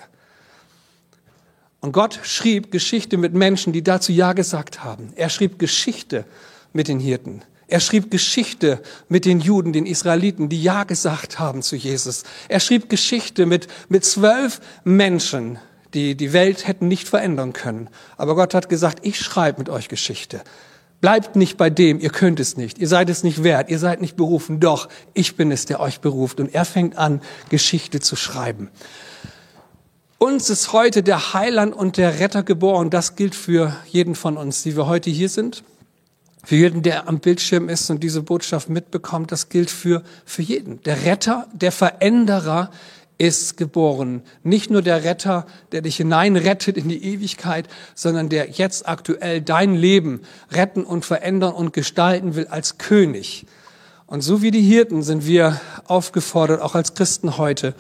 Und 1.88 1.94
Gott 1.94 2.20
schrieb 2.24 2.70
Geschichte 2.70 3.16
mit 3.16 3.34
Menschen, 3.34 3.72
die 3.72 3.82
dazu 3.82 4.12
Ja 4.12 4.34
gesagt 4.34 4.84
haben. 4.84 5.14
Er 5.16 5.30
schrieb 5.30 5.58
Geschichte 5.58 6.26
mit 6.74 6.90
den 6.90 7.00
Hirten. 7.00 7.44
Er 7.70 7.80
schrieb 7.80 8.12
Geschichte 8.12 8.82
mit 9.08 9.24
den 9.24 9.40
Juden, 9.40 9.72
den 9.72 9.86
Israeliten, 9.86 10.50
die 10.50 10.62
Ja 10.62 10.84
gesagt 10.84 11.40
haben 11.40 11.62
zu 11.62 11.78
Jesus. 11.78 12.26
Er 12.50 12.60
schrieb 12.60 12.90
Geschichte 12.90 13.46
mit, 13.46 13.68
mit 13.88 14.04
zwölf 14.04 14.60
Menschen, 14.84 15.60
die 15.94 16.16
die 16.16 16.34
Welt 16.34 16.68
hätten 16.68 16.90
nicht 16.90 17.08
verändern 17.08 17.54
können. 17.54 17.88
Aber 18.18 18.36
Gott 18.36 18.54
hat 18.54 18.68
gesagt, 18.68 19.06
ich 19.06 19.18
schreibe 19.22 19.60
mit 19.60 19.70
euch 19.70 19.88
Geschichte. 19.88 20.42
Bleibt 21.00 21.38
nicht 21.38 21.56
bei 21.56 21.70
dem, 21.70 22.02
ihr 22.02 22.10
könnt 22.10 22.42
es 22.42 22.58
nicht, 22.58 22.80
ihr 22.80 22.90
seid 22.90 23.10
es 23.10 23.24
nicht 23.24 23.44
wert, 23.44 23.70
ihr 23.70 23.80
seid 23.80 24.02
nicht 24.02 24.18
berufen, 24.18 24.60
doch, 24.60 24.90
ich 25.14 25.38
bin 25.38 25.54
es, 25.54 25.66
der 25.66 25.80
euch 25.80 26.02
beruft. 26.02 26.42
Und 26.42 26.54
er 26.54 26.66
fängt 26.66 26.98
an, 26.98 27.22
Geschichte 27.48 28.02
zu 28.02 28.18
schreiben. 28.18 28.72
Uns 30.20 30.50
ist 30.50 30.74
heute 30.74 31.04
der 31.04 31.36
Heiland 31.36 31.76
und 31.76 31.98
der 31.98 32.20
Retter 32.20 32.42
geboren. 32.42 32.90
Das 32.90 33.16
gilt 33.16 33.36
für 33.36 33.76
jeden 33.86 34.16
von 34.16 34.36
uns, 34.36 34.64
die 34.64 34.76
wir 34.76 34.88
heute 34.88 35.12
hier 35.12 35.30
sind. 35.30 35.64
Für 36.44 36.56
jeden, 36.56 36.82
der 36.82 37.08
am 37.08 37.20
Bildschirm 37.20 37.70
ist 37.70 37.90
und 37.92 38.02
diese 38.02 38.24
Botschaft 38.24 38.68
mitbekommt, 38.68 39.32
das 39.32 39.50
gilt 39.50 39.70
für, 39.70 40.02
für 40.26 40.42
jeden. 40.42 40.82
Der 40.84 41.06
Retter, 41.06 41.48
der 41.54 41.72
Veränderer 41.72 42.72
ist 43.20 43.58
geboren. 43.58 44.24
Nicht 44.44 44.72
nur 44.72 44.82
der 44.82 45.04
Retter, 45.04 45.46
der 45.72 45.82
dich 45.82 45.98
hineinrettet 45.98 46.78
in 46.78 46.90
die 46.90 47.04
Ewigkeit, 47.04 47.68
sondern 47.94 48.30
der 48.30 48.50
jetzt 48.50 48.88
aktuell 48.88 49.42
dein 49.42 49.76
Leben 49.76 50.22
retten 50.52 50.84
und 50.84 51.06
verändern 51.06 51.54
und 51.54 51.74
gestalten 51.74 52.36
will 52.36 52.48
als 52.48 52.80
König. 52.80 53.46
Und 54.08 54.22
so 54.22 54.42
wie 54.42 54.52
die 54.52 54.62
Hirten 54.62 55.04
sind 55.04 55.28
wir 55.28 55.62
aufgefordert, 55.86 56.62
auch 56.62 56.74
als 56.74 56.96
Christen 56.96 57.38
heute, 57.38 57.76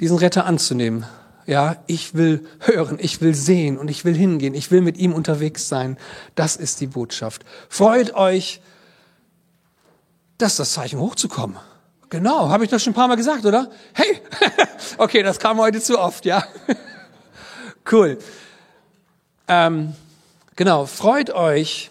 diesen 0.00 0.16
Retter 0.16 0.46
anzunehmen. 0.46 1.06
Ja, 1.46 1.76
ich 1.86 2.14
will 2.14 2.44
hören, 2.60 2.98
ich 3.00 3.20
will 3.20 3.34
sehen 3.34 3.78
und 3.78 3.88
ich 3.88 4.04
will 4.04 4.14
hingehen, 4.14 4.54
ich 4.54 4.72
will 4.72 4.80
mit 4.80 4.96
ihm 4.96 5.12
unterwegs 5.12 5.68
sein. 5.68 5.96
Das 6.34 6.56
ist 6.56 6.80
die 6.80 6.88
Botschaft. 6.88 7.44
Freut 7.68 8.14
euch, 8.14 8.60
das 10.38 10.52
ist 10.52 10.58
das 10.58 10.72
Zeichen 10.72 10.98
hochzukommen. 10.98 11.56
Genau, 12.10 12.48
habe 12.50 12.64
ich 12.64 12.70
das 12.70 12.82
schon 12.82 12.92
ein 12.92 12.94
paar 12.94 13.08
Mal 13.08 13.16
gesagt, 13.16 13.44
oder? 13.46 13.70
Hey, 13.92 14.20
okay, 14.98 15.22
das 15.22 15.38
kam 15.38 15.58
heute 15.58 15.80
zu 15.80 15.98
oft, 15.98 16.24
ja. 16.24 16.44
cool. 17.92 18.18
Ähm, 19.48 19.94
genau, 20.56 20.86
freut 20.86 21.30
euch. 21.30 21.90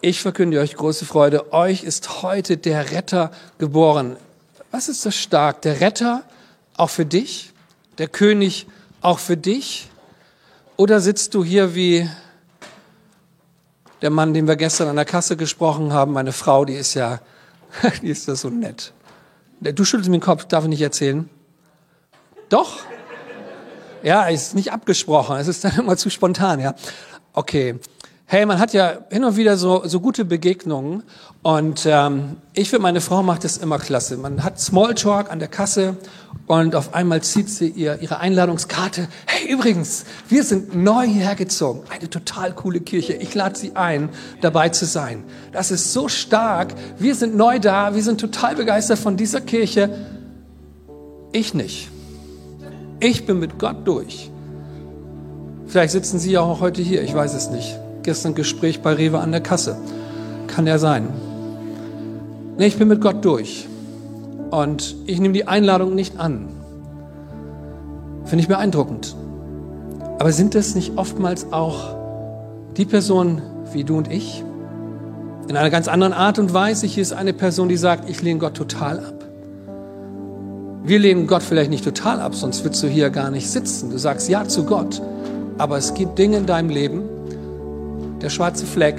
Ich 0.00 0.20
verkünde 0.20 0.58
euch 0.60 0.76
große 0.76 1.04
Freude. 1.04 1.52
Euch 1.52 1.84
ist 1.84 2.22
heute 2.22 2.56
der 2.56 2.90
Retter 2.90 3.30
geboren. 3.58 4.16
Was 4.70 4.88
ist 4.88 5.06
das 5.06 5.14
stark? 5.16 5.62
Der 5.62 5.80
Retter 5.80 6.22
auch 6.76 6.90
für 6.90 7.04
dich? 7.04 7.52
Der 7.98 8.08
König 8.08 8.66
auch 9.00 9.18
für 9.18 9.36
dich? 9.36 9.88
Oder 10.76 11.00
sitzt 11.00 11.34
du 11.34 11.44
hier 11.44 11.74
wie 11.74 12.08
der 14.02 14.10
Mann, 14.10 14.32
den 14.32 14.48
wir 14.48 14.56
gestern 14.56 14.88
an 14.88 14.96
der 14.96 15.04
Kasse 15.04 15.36
gesprochen 15.36 15.92
haben, 15.92 16.12
meine 16.12 16.32
Frau, 16.32 16.64
die 16.64 16.74
ist 16.74 16.94
ja, 16.94 17.20
die 18.02 18.08
ist 18.08 18.28
das 18.28 18.40
so 18.40 18.50
nett. 18.50 18.92
Du 19.60 19.84
schüttelst 19.84 20.08
mir 20.08 20.16
den 20.18 20.22
Kopf, 20.22 20.46
darf 20.46 20.64
ich 20.64 20.70
nicht 20.70 20.80
erzählen? 20.80 21.28
Doch? 22.48 22.78
Ja, 24.02 24.28
es 24.30 24.48
ist 24.48 24.54
nicht 24.54 24.72
abgesprochen, 24.72 25.36
es 25.36 25.48
ist 25.48 25.62
dann 25.64 25.76
immer 25.76 25.96
zu 25.96 26.08
spontan, 26.08 26.60
ja. 26.60 26.74
Okay. 27.34 27.78
Hey, 28.32 28.46
man 28.46 28.60
hat 28.60 28.72
ja 28.72 28.92
hin 29.10 29.24
und 29.24 29.36
wieder 29.36 29.56
so, 29.56 29.82
so 29.86 29.98
gute 29.98 30.24
Begegnungen 30.24 31.02
und 31.42 31.84
ähm, 31.84 32.36
ich 32.54 32.70
finde, 32.70 32.84
meine 32.84 33.00
Frau 33.00 33.24
macht 33.24 33.42
das 33.42 33.56
immer 33.56 33.80
klasse. 33.80 34.16
Man 34.18 34.44
hat 34.44 34.60
Smalltalk 34.60 35.32
an 35.32 35.40
der 35.40 35.48
Kasse 35.48 35.96
und 36.46 36.76
auf 36.76 36.94
einmal 36.94 37.22
zieht 37.22 37.50
sie 37.50 37.66
ihr, 37.66 38.00
ihre 38.00 38.20
Einladungskarte. 38.20 39.08
Hey, 39.26 39.50
übrigens, 39.50 40.04
wir 40.28 40.44
sind 40.44 40.76
neu 40.76 41.06
hierher 41.06 41.34
gezogen. 41.34 41.80
Eine 41.90 42.08
total 42.08 42.54
coole 42.54 42.78
Kirche. 42.78 43.14
Ich 43.14 43.34
lade 43.34 43.58
Sie 43.58 43.74
ein, 43.74 44.10
dabei 44.42 44.68
zu 44.68 44.86
sein. 44.86 45.24
Das 45.50 45.72
ist 45.72 45.92
so 45.92 46.06
stark. 46.06 46.72
Wir 47.00 47.16
sind 47.16 47.34
neu 47.34 47.58
da. 47.58 47.96
Wir 47.96 48.02
sind 48.04 48.20
total 48.20 48.54
begeistert 48.54 49.00
von 49.00 49.16
dieser 49.16 49.40
Kirche. 49.40 50.06
Ich 51.32 51.52
nicht. 51.52 51.88
Ich 53.00 53.26
bin 53.26 53.40
mit 53.40 53.58
Gott 53.58 53.88
durch. 53.88 54.30
Vielleicht 55.66 55.90
sitzen 55.90 56.20
Sie 56.20 56.30
ja 56.30 56.42
auch 56.42 56.60
heute 56.60 56.80
hier. 56.80 57.02
Ich 57.02 57.12
weiß 57.12 57.34
es 57.34 57.50
nicht. 57.50 57.79
Gestern 58.02 58.34
Gespräch 58.34 58.80
bei 58.80 58.94
Rewe 58.94 59.18
an 59.18 59.32
der 59.32 59.40
Kasse. 59.40 59.76
Kann 60.46 60.66
ja 60.66 60.78
sein. 60.78 61.08
Nee, 62.56 62.66
ich 62.66 62.78
bin 62.78 62.88
mit 62.88 63.00
Gott 63.00 63.24
durch. 63.24 63.68
Und 64.50 64.96
ich 65.06 65.20
nehme 65.20 65.34
die 65.34 65.46
Einladung 65.46 65.94
nicht 65.94 66.18
an. 66.18 66.48
Finde 68.24 68.42
ich 68.42 68.48
beeindruckend. 68.48 69.16
Aber 70.18 70.32
sind 70.32 70.54
das 70.54 70.74
nicht 70.74 70.96
oftmals 70.96 71.52
auch 71.52 71.96
die 72.76 72.84
Personen 72.84 73.42
wie 73.72 73.84
du 73.84 73.96
und 73.96 74.10
ich? 74.10 74.44
In 75.48 75.56
einer 75.56 75.70
ganz 75.70 75.88
anderen 75.88 76.12
Art 76.12 76.38
und 76.38 76.52
Weise. 76.52 76.86
Hier 76.86 77.02
ist 77.02 77.12
eine 77.12 77.32
Person, 77.32 77.68
die 77.68 77.76
sagt, 77.76 78.08
ich 78.08 78.22
lehne 78.22 78.38
Gott 78.38 78.54
total 78.54 78.98
ab. 79.00 79.24
Wir 80.82 80.98
lehnen 80.98 81.26
Gott 81.26 81.42
vielleicht 81.42 81.70
nicht 81.70 81.84
total 81.84 82.20
ab, 82.20 82.34
sonst 82.34 82.64
würdest 82.64 82.82
du 82.82 82.88
hier 82.88 83.10
gar 83.10 83.30
nicht 83.30 83.50
sitzen. 83.50 83.90
Du 83.90 83.98
sagst 83.98 84.28
Ja 84.28 84.46
zu 84.46 84.64
Gott. 84.64 85.02
Aber 85.58 85.76
es 85.76 85.94
gibt 85.94 86.18
Dinge 86.18 86.38
in 86.38 86.46
deinem 86.46 86.70
Leben, 86.70 87.02
der 88.22 88.30
schwarze 88.30 88.66
Fleck, 88.66 88.96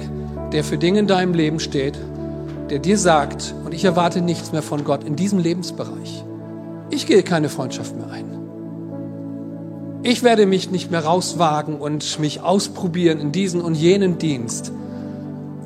der 0.52 0.64
für 0.64 0.78
Dinge 0.78 1.00
in 1.00 1.06
deinem 1.06 1.34
Leben 1.34 1.60
steht, 1.60 1.98
der 2.70 2.78
dir 2.78 2.98
sagt, 2.98 3.54
und 3.64 3.74
ich 3.74 3.84
erwarte 3.84 4.20
nichts 4.20 4.52
mehr 4.52 4.62
von 4.62 4.84
Gott 4.84 5.04
in 5.04 5.16
diesem 5.16 5.38
Lebensbereich. 5.38 6.24
Ich 6.90 7.06
gehe 7.06 7.22
keine 7.22 7.48
Freundschaft 7.48 7.96
mehr 7.96 8.10
ein. 8.10 8.24
Ich 10.04 10.22
werde 10.22 10.46
mich 10.46 10.70
nicht 10.70 10.90
mehr 10.90 11.04
rauswagen 11.04 11.76
und 11.76 12.18
mich 12.18 12.40
ausprobieren 12.40 13.20
in 13.20 13.30
diesen 13.30 13.60
und 13.60 13.74
jenen 13.74 14.18
Dienst. 14.18 14.72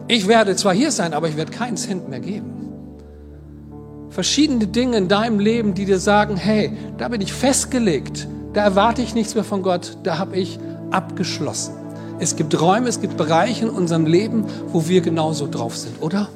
Ich 0.09 0.29
werde 0.29 0.55
zwar 0.57 0.75
hier 0.75 0.93
sein, 0.93 1.15
aber 1.15 1.29
ich 1.29 1.37
werde 1.37 1.53
keinen 1.53 1.77
Cent 1.77 2.09
mehr 2.09 2.21
geben. 2.21 2.53
Verschiedene 4.11 4.67
Dinge 4.67 4.99
in 4.99 5.09
deinem 5.09 5.41
Leben, 5.41 5.75
die 5.75 5.85
dir 5.85 5.99
sagen, 5.99 6.37
hey, 6.37 6.73
da 6.99 7.09
bin 7.09 7.21
ich 7.21 7.33
festgelegt, 7.33 8.29
da 8.53 8.63
erwarte 8.63 9.03
ich 9.03 9.15
nichts 9.15 9.35
mehr 9.35 9.45
von 9.45 9.63
Gott, 9.63 9.97
da 10.03 10.19
habe 10.19 10.37
ich 10.37 10.59
abgeschlossen. 10.91 11.86
Es 12.19 12.35
gibt 12.35 12.59
Räume, 12.59 12.89
es 12.89 13.01
gibt 13.01 13.17
Bereiche 13.19 13.67
in 13.67 13.71
unserem 13.71 14.07
Leben, 14.07 14.45
wo 14.69 14.89
wir 14.89 15.03
genauso 15.03 15.47
drauf 15.47 15.77
sind, 15.77 16.01
oder? 16.01 16.29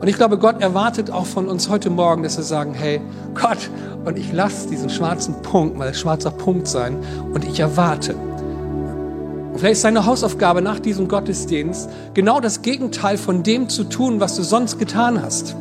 Und 0.00 0.08
ich 0.08 0.16
glaube, 0.16 0.38
Gott 0.38 0.62
erwartet 0.62 1.10
auch 1.10 1.26
von 1.26 1.48
uns 1.48 1.68
heute 1.68 1.90
Morgen, 1.90 2.22
dass 2.22 2.36
wir 2.36 2.44
sagen, 2.44 2.72
hey, 2.72 3.00
Gott, 3.34 3.58
und 4.04 4.16
ich 4.16 4.32
lasse 4.32 4.68
diesen 4.68 4.88
schwarzen 4.88 5.42
Punkt 5.42 5.76
mal 5.76 5.92
schwarzer 5.92 6.30
Punkt 6.30 6.68
sein 6.68 6.96
und 7.34 7.44
ich 7.44 7.60
erwarte. 7.60 8.14
Und 8.14 9.58
vielleicht 9.58 9.72
ist 9.72 9.84
deine 9.84 10.06
Hausaufgabe 10.06 10.62
nach 10.62 10.78
diesem 10.78 11.08
Gottesdienst 11.08 11.90
genau 12.14 12.40
das 12.40 12.62
Gegenteil 12.62 13.18
von 13.18 13.42
dem 13.42 13.68
zu 13.68 13.84
tun, 13.84 14.20
was 14.20 14.36
du 14.36 14.42
sonst 14.42 14.78
getan 14.78 15.20
hast. 15.20 15.54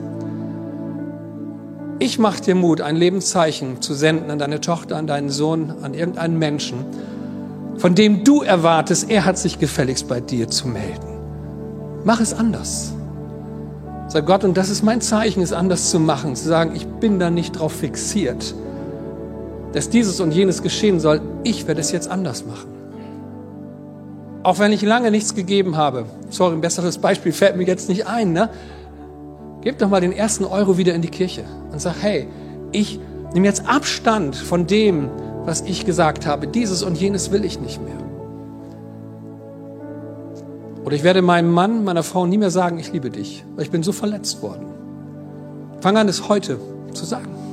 Ich 2.00 2.20
mache 2.20 2.42
dir 2.42 2.56
Mut, 2.56 2.80
ein 2.80 2.96
Lebenszeichen 2.96 3.82
zu 3.82 3.96
senden 3.96 4.30
an 4.30 4.40
deine 4.40 4.62
Tochter, 4.62 4.96
an 4.96 5.08
deinen 5.08 5.32
Sohn, 5.32 5.74
an 5.82 5.96
irgendeinen 5.96 6.38
Menschen, 6.38 6.86
von 7.78 7.96
dem 7.96 8.24
du 8.24 8.42
erwartest, 8.42 9.10
er 9.10 9.26
hat 9.26 9.38
sich 9.38 9.60
gefälligst 9.60 10.08
bei 10.08 10.20
dir 10.20 10.50
zu 10.50 10.68
melden. 10.68 11.08
Mach 12.04 12.20
es 12.20 12.34
anders. 12.34 12.94
Sag 14.08 14.26
Gott, 14.26 14.44
und 14.44 14.56
das 14.56 14.70
ist 14.70 14.84
mein 14.84 15.02
Zeichen, 15.02 15.44
es 15.44 15.52
anders 15.52 15.90
zu 15.90 16.00
machen, 16.00 16.36
zu 16.36 16.48
sagen, 16.48 16.76
ich 16.76 16.88
bin 16.88 17.20
da 17.20 17.30
nicht 17.30 17.60
drauf 17.60 17.74
fixiert, 17.74 18.56
dass 19.74 19.90
dieses 19.90 20.20
und 20.22 20.32
jenes 20.32 20.64
geschehen 20.64 21.00
soll. 21.00 21.22
Ich 21.44 21.68
werde 21.68 21.82
es 21.82 21.92
jetzt 21.92 22.10
anders 22.10 22.46
machen. 22.46 22.70
Auch 24.44 24.60
wenn 24.60 24.72
ich 24.72 24.82
lange 24.82 25.12
nichts 25.12 25.36
gegeben 25.36 25.76
habe. 25.76 26.06
Sorry, 26.30 26.54
ein 26.54 26.62
besseres 26.62 26.98
Beispiel 27.00 27.34
fällt 27.34 27.58
mir 27.58 27.66
jetzt 27.66 27.90
nicht 27.90 28.08
ein. 28.08 28.32
Ne? 28.32 28.50
Gib 29.62 29.78
doch 29.80 29.90
mal 29.90 30.00
den 30.00 30.14
ersten 30.14 30.46
Euro 30.46 30.78
wieder 30.78 30.94
in 30.94 31.02
die 31.02 31.10
Kirche 31.10 31.44
und 31.72 31.82
sag, 31.82 31.96
hey, 32.00 32.28
ich 32.72 33.00
nehme 33.34 33.46
jetzt 33.46 33.68
Abstand 33.68 34.38
von 34.38 34.68
dem, 34.68 35.10
was 35.48 35.62
ich 35.62 35.86
gesagt 35.86 36.28
habe. 36.28 36.46
Dieses 36.46 36.84
und 36.84 37.00
jenes 37.00 37.32
will 37.32 37.46
ich 37.46 37.60
nicht 37.60 37.82
mehr. 37.82 37.98
Oder 40.84 40.96
ich 40.96 41.04
werde 41.04 41.22
meinem 41.22 41.52
Mann, 41.52 41.86
meiner 41.86 42.04
Frau 42.04 42.26
nie 42.26 42.38
mehr 42.38 42.52
sagen, 42.52 42.78
ich 42.80 42.92
liebe 42.92 43.10
dich, 43.10 43.46
weil 43.56 43.64
ich 43.64 43.72
bin 43.72 43.82
so 43.82 43.94
verletzt 43.94 44.42
worden. 44.42 44.68
Fang 45.80 45.96
an, 45.98 46.10
es 46.10 46.28
heute 46.28 46.60
zu 46.92 47.06
sagen. 47.06 47.47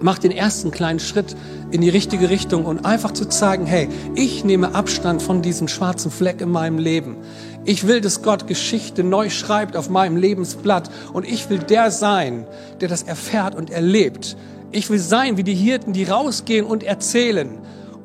Mach 0.00 0.18
den 0.18 0.30
ersten 0.30 0.70
kleinen 0.70 1.00
Schritt 1.00 1.34
in 1.70 1.80
die 1.80 1.88
richtige 1.88 2.30
Richtung 2.30 2.64
und 2.64 2.84
einfach 2.84 3.12
zu 3.12 3.28
zeigen, 3.28 3.66
hey, 3.66 3.88
ich 4.14 4.44
nehme 4.44 4.74
Abstand 4.74 5.22
von 5.22 5.42
diesem 5.42 5.68
schwarzen 5.68 6.10
Fleck 6.10 6.40
in 6.40 6.50
meinem 6.50 6.78
Leben. 6.78 7.16
Ich 7.64 7.86
will, 7.86 8.00
dass 8.00 8.22
Gott 8.22 8.46
Geschichte 8.46 9.02
neu 9.02 9.28
schreibt 9.28 9.76
auf 9.76 9.90
meinem 9.90 10.16
Lebensblatt 10.16 10.90
und 11.12 11.26
ich 11.26 11.50
will 11.50 11.58
der 11.58 11.90
sein, 11.90 12.46
der 12.80 12.88
das 12.88 13.02
erfährt 13.02 13.54
und 13.54 13.70
erlebt. 13.70 14.36
Ich 14.70 14.88
will 14.88 14.98
sein 14.98 15.36
wie 15.36 15.44
die 15.44 15.54
Hirten, 15.54 15.92
die 15.92 16.04
rausgehen 16.04 16.64
und 16.66 16.82
erzählen 16.84 17.58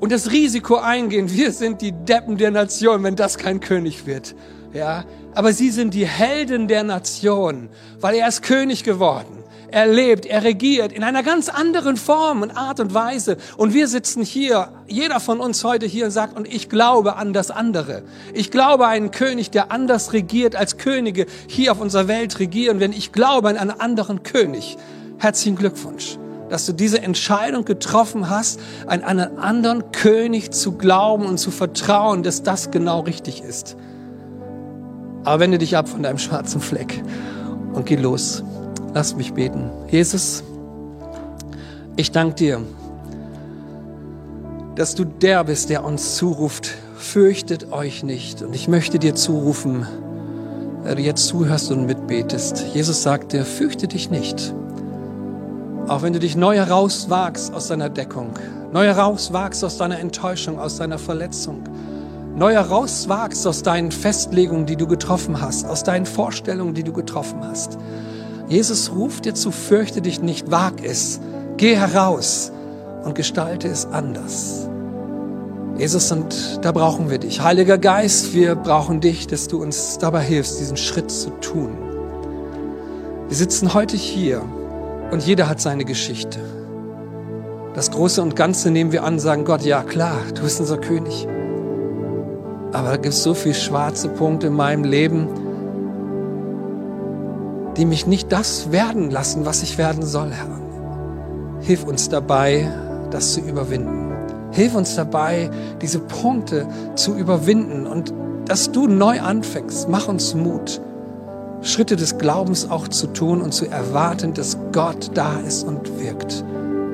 und 0.04 0.12
das 0.12 0.32
Risiko 0.32 0.76
eingehen, 0.76 1.32
wir 1.32 1.54
sind 1.54 1.82
die 1.82 1.94
Deppen 1.94 2.38
der 2.38 2.52
Nation, 2.52 3.04
wenn 3.04 3.16
das 3.16 3.38
kein 3.38 3.62
König 3.62 4.06
wird. 4.06 4.36
Ja, 4.74 5.06
aber 5.34 5.54
sie 5.54 5.70
sind 5.70 5.94
die 5.94 6.06
Helden 6.06 6.68
der 6.68 6.84
Nation, 6.84 7.70
weil 8.02 8.16
er 8.16 8.28
ist 8.28 8.42
König 8.42 8.84
geworden. 8.84 9.43
Er 9.74 9.88
lebt, 9.88 10.28
er 10.28 10.44
regiert 10.44 10.92
in 10.92 11.04
einer 11.04 11.24
ganz 11.24 11.50
anderen 11.50 11.98
Form 11.98 12.44
und 12.44 12.52
Art 12.52 12.80
und 12.80 12.94
Weise. 12.94 13.38
Und 13.58 13.74
wir 13.74 13.88
sitzen 13.88 14.24
hier, 14.24 14.70
jeder 14.88 15.20
von 15.20 15.40
uns 15.40 15.64
heute 15.64 15.88
hier 15.88 16.06
und 16.06 16.12
sagt, 16.12 16.38
und 16.38 16.48
ich 16.48 16.70
glaube 16.70 17.16
an 17.16 17.34
das 17.34 17.50
andere. 17.50 18.04
Ich 18.36 18.52
glaube 18.52 18.86
einen 18.86 19.10
König, 19.10 19.50
der 19.50 19.72
anders 19.72 20.14
regiert, 20.14 20.56
als 20.56 20.78
Könige 20.78 21.26
hier 21.48 21.72
auf 21.72 21.82
unserer 21.82 22.08
Welt 22.08 22.38
regieren. 22.38 22.80
Wenn 22.80 22.94
ich 22.94 23.12
glaube 23.14 23.50
an 23.50 23.58
einen 23.58 23.72
anderen 23.72 24.22
König, 24.22 24.78
herzlichen 25.18 25.56
Glückwunsch 25.56 26.20
dass 26.50 26.68
du 26.68 26.74
diese 26.74 27.02
Entscheidung 27.02 27.66
getroffen 27.66 28.30
hast, 28.30 28.60
an 28.86 29.02
einen 29.04 29.40
anderen 29.40 29.92
König 29.92 30.52
zu 30.52 30.74
glauben 30.74 31.26
und 31.26 31.40
zu 31.40 31.50
vertrauen, 31.50 32.22
dass 32.22 32.44
das 32.44 32.70
genau 32.70 33.00
richtig 33.00 33.42
ist. 33.42 33.76
Aber 35.24 35.40
wende 35.40 35.58
dich 35.58 35.76
ab 35.76 35.90
von 35.90 36.04
deinem 36.04 36.20
schwarzen 36.20 36.62
Fleck 36.62 37.02
und 37.74 37.88
geh 37.88 37.96
los. 37.96 38.44
Lass 38.94 39.16
mich 39.16 39.34
beten. 39.34 39.72
Jesus, 39.90 40.44
ich 41.96 42.12
danke 42.12 42.36
dir, 42.36 42.62
dass 44.76 44.96
du 44.96 45.04
der 45.04 45.44
bist, 45.44 45.70
der 45.70 45.84
uns 45.84 46.16
zuruft, 46.16 46.72
fürchtet 46.96 47.72
euch 47.72 48.04
nicht. 48.04 48.42
Und 48.42 48.54
ich 48.54 48.68
möchte 48.68 49.00
dir 49.00 49.16
zurufen, 49.16 49.88
wenn 50.84 50.98
du 50.98 51.02
jetzt 51.02 51.28
zuhörst 51.28 51.72
und 51.72 51.86
mitbetest. 51.86 52.66
Jesus 52.74 53.04
sagt 53.04 53.34
dir, 53.34 53.46
fürchte 53.46 53.88
dich 53.88 54.10
nicht. 54.10 54.54
Auch 55.88 56.02
wenn 56.02 56.14
du 56.14 56.20
dich 56.20 56.36
neu 56.36 56.56
herauswagst 56.56 57.54
aus 57.54 57.68
deiner 57.68 57.90
Deckung, 57.90 58.32
neu 58.72 58.86
herauswagst 58.86 59.64
aus 59.64 59.78
deiner 59.78 60.00
Enttäuschung, 60.00 60.60
aus 60.60 60.78
deiner 60.78 60.98
Verletzung, 60.98 61.64
neu 62.36 62.54
herauswagst 62.54 63.46
aus 63.46 63.64
deinen 63.64 63.92
Festlegungen, 63.92 64.66
die 64.66 64.76
du 64.76 64.88
getroffen 64.88 65.42
hast, 65.42 65.66
aus 65.66 65.84
deinen 65.84 66.06
Vorstellungen, 66.06 66.74
die 66.74 66.84
du 66.84 66.94
getroffen 66.94 67.44
hast. 67.44 67.78
Jesus 68.48 68.92
ruft 68.94 69.26
dir 69.26 69.34
zu, 69.34 69.52
fürchte 69.52 70.02
dich 70.02 70.22
nicht, 70.22 70.52
wag 70.52 70.84
es, 70.84 71.20
geh 71.58 71.76
heraus 71.76 72.52
und 73.04 73.16
gestalte 73.16 73.68
es 73.68 73.86
anders. 73.86 74.68
Jesus, 75.78 76.12
und 76.12 76.60
da 76.62 76.72
brauchen 76.72 77.10
wir 77.10 77.18
dich. 77.18 77.42
Heiliger 77.42 77.78
Geist, 77.78 78.34
wir 78.34 78.56
brauchen 78.56 79.02
dich, 79.02 79.26
dass 79.26 79.48
du 79.48 79.62
uns 79.62 79.98
dabei 79.98 80.22
hilfst, 80.22 80.60
diesen 80.60 80.78
Schritt 80.78 81.10
zu 81.10 81.32
tun. 81.42 81.70
Wir 83.28 83.36
sitzen 83.36 83.74
heute 83.74 83.98
hier 83.98 84.44
und 85.12 85.26
jeder 85.26 85.50
hat 85.50 85.60
seine 85.60 85.86
Geschichte. 85.86 86.40
Das 87.74 87.90
Große 87.90 88.22
und 88.22 88.36
Ganze 88.36 88.70
nehmen 88.70 88.92
wir 88.92 89.04
an, 89.04 89.18
sagen 89.18 89.46
Gott, 89.46 89.64
ja 89.64 89.82
klar, 89.82 90.20
du 90.36 90.44
bist 90.44 90.60
unser 90.60 90.78
König. 90.78 91.28
Aber 92.72 92.90
da 92.90 92.96
gibt 92.98 93.16
es 93.16 93.24
so 93.24 93.34
viele 93.34 93.56
schwarze 93.56 94.10
Punkte 94.10 94.48
in 94.48 94.54
meinem 94.54 94.84
Leben, 94.84 95.28
die 97.78 97.86
mich 97.86 98.06
nicht 98.08 98.32
das 98.32 98.72
werden 98.72 99.10
lassen, 99.12 99.46
was 99.46 99.64
ich 99.64 99.78
werden 99.78 100.06
soll, 100.06 100.32
Herr. 100.32 100.60
Hilf 101.62 101.86
uns 101.86 102.10
dabei, 102.10 102.72
das 103.12 103.34
zu 103.34 103.40
überwinden. 103.42 104.12
Hilf 104.52 104.76
uns 104.76 104.96
dabei, 104.96 105.50
diese 105.82 106.00
Punkte 106.00 106.68
zu 106.96 107.16
überwinden 107.16 107.88
und 107.88 108.14
dass 108.46 108.72
du 108.72 108.88
neu 108.88 109.20
anfängst. 109.22 109.90
Mach 109.90 110.08
uns 110.08 110.36
Mut, 110.36 110.82
Schritte 111.62 111.96
des 111.96 112.18
Glaubens 112.18 112.70
auch 112.70 112.88
zu 112.88 113.08
tun 113.08 113.42
und 113.42 113.54
zu 113.54 113.66
erwarten, 113.66 114.34
dass 114.34 114.58
Gott 114.72 115.12
da 115.14 115.40
ist 115.40 115.64
und 115.64 116.00
wirkt, 116.00 116.44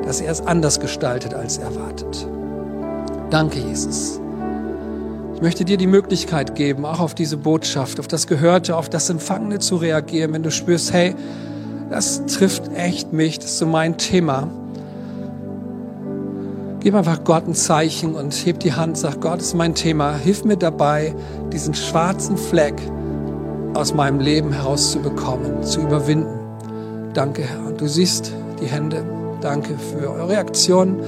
dass 0.05 0.21
er 0.21 0.31
es 0.31 0.41
anders 0.41 0.79
gestaltet 0.79 1.33
als 1.33 1.57
erwartet. 1.57 2.27
Danke, 3.29 3.59
Jesus. 3.59 4.21
Ich 5.39 5.43
möchte 5.43 5.63
dir 5.63 5.78
die 5.78 5.88
Möglichkeit 5.88 6.56
geben, 6.56 6.84
auch 6.84 6.99
auf 6.99 7.15
diese 7.15 7.38
Botschaft, 7.38 8.02
auf 8.02 8.10
das 8.10 8.28
Gehörte, 8.28 8.75
auf 8.75 8.89
das 8.89 9.10
Empfangene 9.10 9.60
zu 9.60 9.78
reagieren, 9.78 10.34
wenn 10.34 10.43
du 10.43 10.52
spürst, 10.52 10.91
hey, 10.91 11.15
das 11.89 12.25
trifft 12.25 12.63
echt 12.75 13.13
mich, 13.13 13.39
das 13.39 13.52
ist 13.52 13.60
so 13.60 13.65
mein 13.65 13.97
Thema. 13.97 14.49
Gib 16.82 16.93
einfach 16.93 17.23
Gott 17.23 17.47
ein 17.47 17.56
Zeichen 17.56 18.15
und 18.15 18.34
heb 18.45 18.60
die 18.60 18.73
Hand, 18.73 18.97
sag, 18.97 19.21
Gott 19.21 19.39
ist 19.39 19.54
mein 19.54 19.75
Thema, 19.75 20.13
hilf 20.13 20.43
mir 20.43 20.58
dabei, 20.58 21.15
diesen 21.54 21.73
schwarzen 21.73 22.38
Fleck 22.38 22.75
aus 23.75 23.93
meinem 23.93 24.19
Leben 24.19 24.52
herauszubekommen, 24.52 25.63
zu 25.63 25.80
überwinden. 25.80 26.38
Danke, 27.13 27.43
Herr. 27.43 27.71
Du 27.71 27.88
siehst 27.88 28.34
die 28.62 28.65
Hände. 28.65 29.06
Danke 29.39 29.75
für 29.78 30.12
eure 30.12 30.28
Reaktion. 30.28 30.99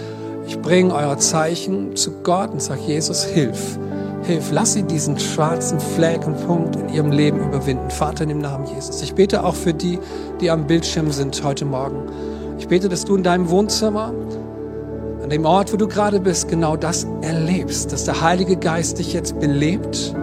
Ich 0.47 0.57
bringe 0.57 0.95
euer 0.95 1.17
Zeichen 1.17 1.97
zu 1.97 2.11
Gott 2.23 2.51
und 2.51 2.61
sage, 2.61 2.79
Jesus, 2.87 3.25
hilf. 3.25 3.77
Hilf, 4.23 4.51
lass 4.51 4.73
sie 4.73 4.83
diesen 4.83 5.19
schwarzen 5.19 5.79
Fleck 5.79 6.27
und 6.27 6.45
Punkt 6.45 6.75
in 6.75 6.89
ihrem 6.89 7.11
Leben 7.11 7.39
überwinden. 7.39 7.89
Vater, 7.89 8.23
in 8.23 8.29
dem 8.29 8.39
Namen 8.39 8.67
Jesus. 8.67 9.01
Ich 9.01 9.15
bete 9.15 9.43
auch 9.43 9.55
für 9.55 9.73
die, 9.73 9.99
die 10.39 10.51
am 10.51 10.67
Bildschirm 10.67 11.11
sind 11.11 11.43
heute 11.43 11.65
Morgen. 11.65 12.03
Ich 12.59 12.67
bete, 12.67 12.87
dass 12.87 13.03
du 13.03 13.15
in 13.15 13.23
deinem 13.23 13.49
Wohnzimmer, 13.49 14.13
an 15.23 15.29
dem 15.29 15.45
Ort, 15.45 15.73
wo 15.73 15.77
du 15.77 15.87
gerade 15.87 16.19
bist, 16.19 16.49
genau 16.49 16.75
das 16.75 17.07
erlebst, 17.21 17.91
dass 17.91 18.05
der 18.05 18.21
Heilige 18.21 18.57
Geist 18.57 18.99
dich 18.99 19.13
jetzt 19.13 19.39
belebt 19.39 20.13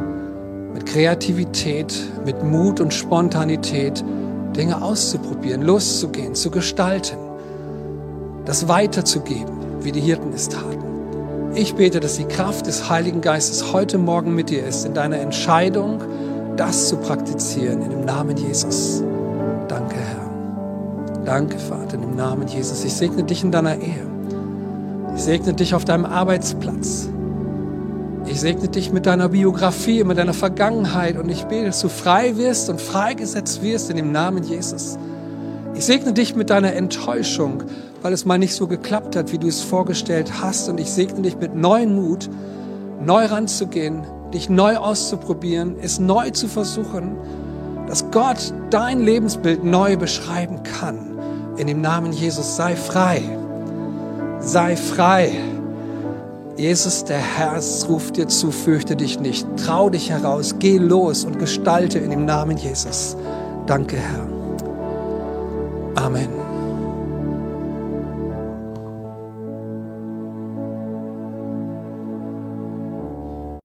mit 0.73 0.87
Kreativität, 0.87 1.93
mit 2.25 2.45
Mut 2.45 2.81
und 2.81 2.95
Spontanität, 2.95 4.05
Dinge 4.57 4.81
auszuprobieren, 4.81 5.63
loszugehen, 5.63 6.37
zu 6.37 6.51
gestalten, 6.51 7.17
das 8.45 8.69
weiterzugeben, 8.69 9.57
wie 9.81 9.93
die 9.93 10.01
Hirten 10.01 10.33
es 10.33 10.49
taten. 10.49 10.88
Ich 11.55 11.75
bete, 11.75 11.99
dass 11.99 12.17
die 12.17 12.25
Kraft 12.25 12.67
des 12.67 12.89
Heiligen 12.89 13.21
Geistes 13.21 13.73
heute 13.73 13.99
Morgen 13.99 14.35
mit 14.35 14.51
dir 14.51 14.65
ist, 14.65 14.85
in 14.85 14.95
deiner 14.95 15.19
Entscheidung, 15.19 16.01
das 16.57 16.89
zu 16.89 16.97
praktizieren, 16.97 17.83
in 17.83 17.91
dem 17.91 18.05
Namen 18.05 18.37
Jesus. 18.37 19.03
Danke, 19.67 19.97
Herr. 19.97 21.25
Danke, 21.25 21.59
Vater, 21.59 21.95
in 21.95 22.03
dem 22.03 22.17
Namen 22.17 22.47
Jesus. 22.49 22.85
Ich 22.85 22.95
segne 22.95 23.25
dich 23.25 23.43
in 23.43 23.51
deiner 23.51 23.77
Ehe. 23.77 24.07
Ich 25.17 25.23
segne 25.23 25.55
dich 25.55 25.75
auf 25.75 25.85
deinem 25.85 26.05
Arbeitsplatz. 26.05 27.09
Ich 28.27 28.41
segne 28.41 28.69
dich 28.69 28.93
mit 28.93 29.07
deiner 29.07 29.31
Biografie, 29.31 30.05
mit 30.05 30.19
deiner 30.19 30.35
Vergangenheit 30.35 31.17
und 31.17 31.31
ich 31.31 31.45
bete, 31.45 31.67
dass 31.67 31.81
du 31.81 31.89
frei 31.89 32.37
wirst 32.37 32.69
und 32.69 32.81
freigesetzt 32.81 33.63
wirst 33.63 33.91
in 33.91 33.97
dem 33.97 34.13
Namen 34.13 34.45
Jesus. 34.45 34.99
Ich 35.75 35.87
segne 35.87 36.13
dich 36.13 36.37
mit 36.37 36.51
deiner 36.51 36.75
Enttäuschung, 36.75 37.63
weil 38.03 38.13
es 38.13 38.25
mal 38.25 38.39
nicht 38.39 38.55
so 38.55 38.67
geklappt 38.67 39.17
hat, 39.17 39.33
wie 39.33 39.39
du 39.39 39.47
es 39.47 39.61
vorgestellt 39.61 40.41
hast. 40.41 40.69
Und 40.69 40.79
ich 40.79 40.91
segne 40.91 41.23
dich 41.23 41.37
mit 41.37 41.55
neuen 41.55 41.95
Mut, 41.95 42.29
neu 43.05 43.27
ranzugehen, 43.27 44.03
dich 44.33 44.49
neu 44.49 44.77
auszuprobieren, 44.77 45.77
es 45.81 45.99
neu 45.99 46.31
zu 46.31 46.49
versuchen, 46.49 47.17
dass 47.87 48.11
Gott 48.11 48.53
dein 48.71 49.01
Lebensbild 49.01 49.65
neu 49.65 49.97
beschreiben 49.97 50.63
kann. 50.63 51.19
In 51.57 51.67
dem 51.67 51.81
Namen 51.81 52.13
Jesus 52.13 52.57
sei 52.57 52.77
frei. 52.77 53.23
Sei 54.41 54.77
frei. 54.77 55.33
Jesus, 56.57 57.05
der 57.05 57.19
Herr, 57.19 57.61
ruft 57.89 58.17
dir 58.17 58.29
zu, 58.29 58.51
fürchte 58.51 58.97
dich 58.97 59.21
nicht. 59.21 59.47
Trau 59.65 59.91
dich 59.91 60.11
heraus, 60.11 60.57
geh 60.59 60.79
los 60.79 61.25
und 61.25 61.39
gestalte 61.39 61.99
in 61.99 62.11
dem 62.11 62.25
Namen 62.25 62.57
Jesus. 62.57 63.17
Danke, 63.67 63.97
Herr. 63.97 64.27
Amen. 66.05 66.48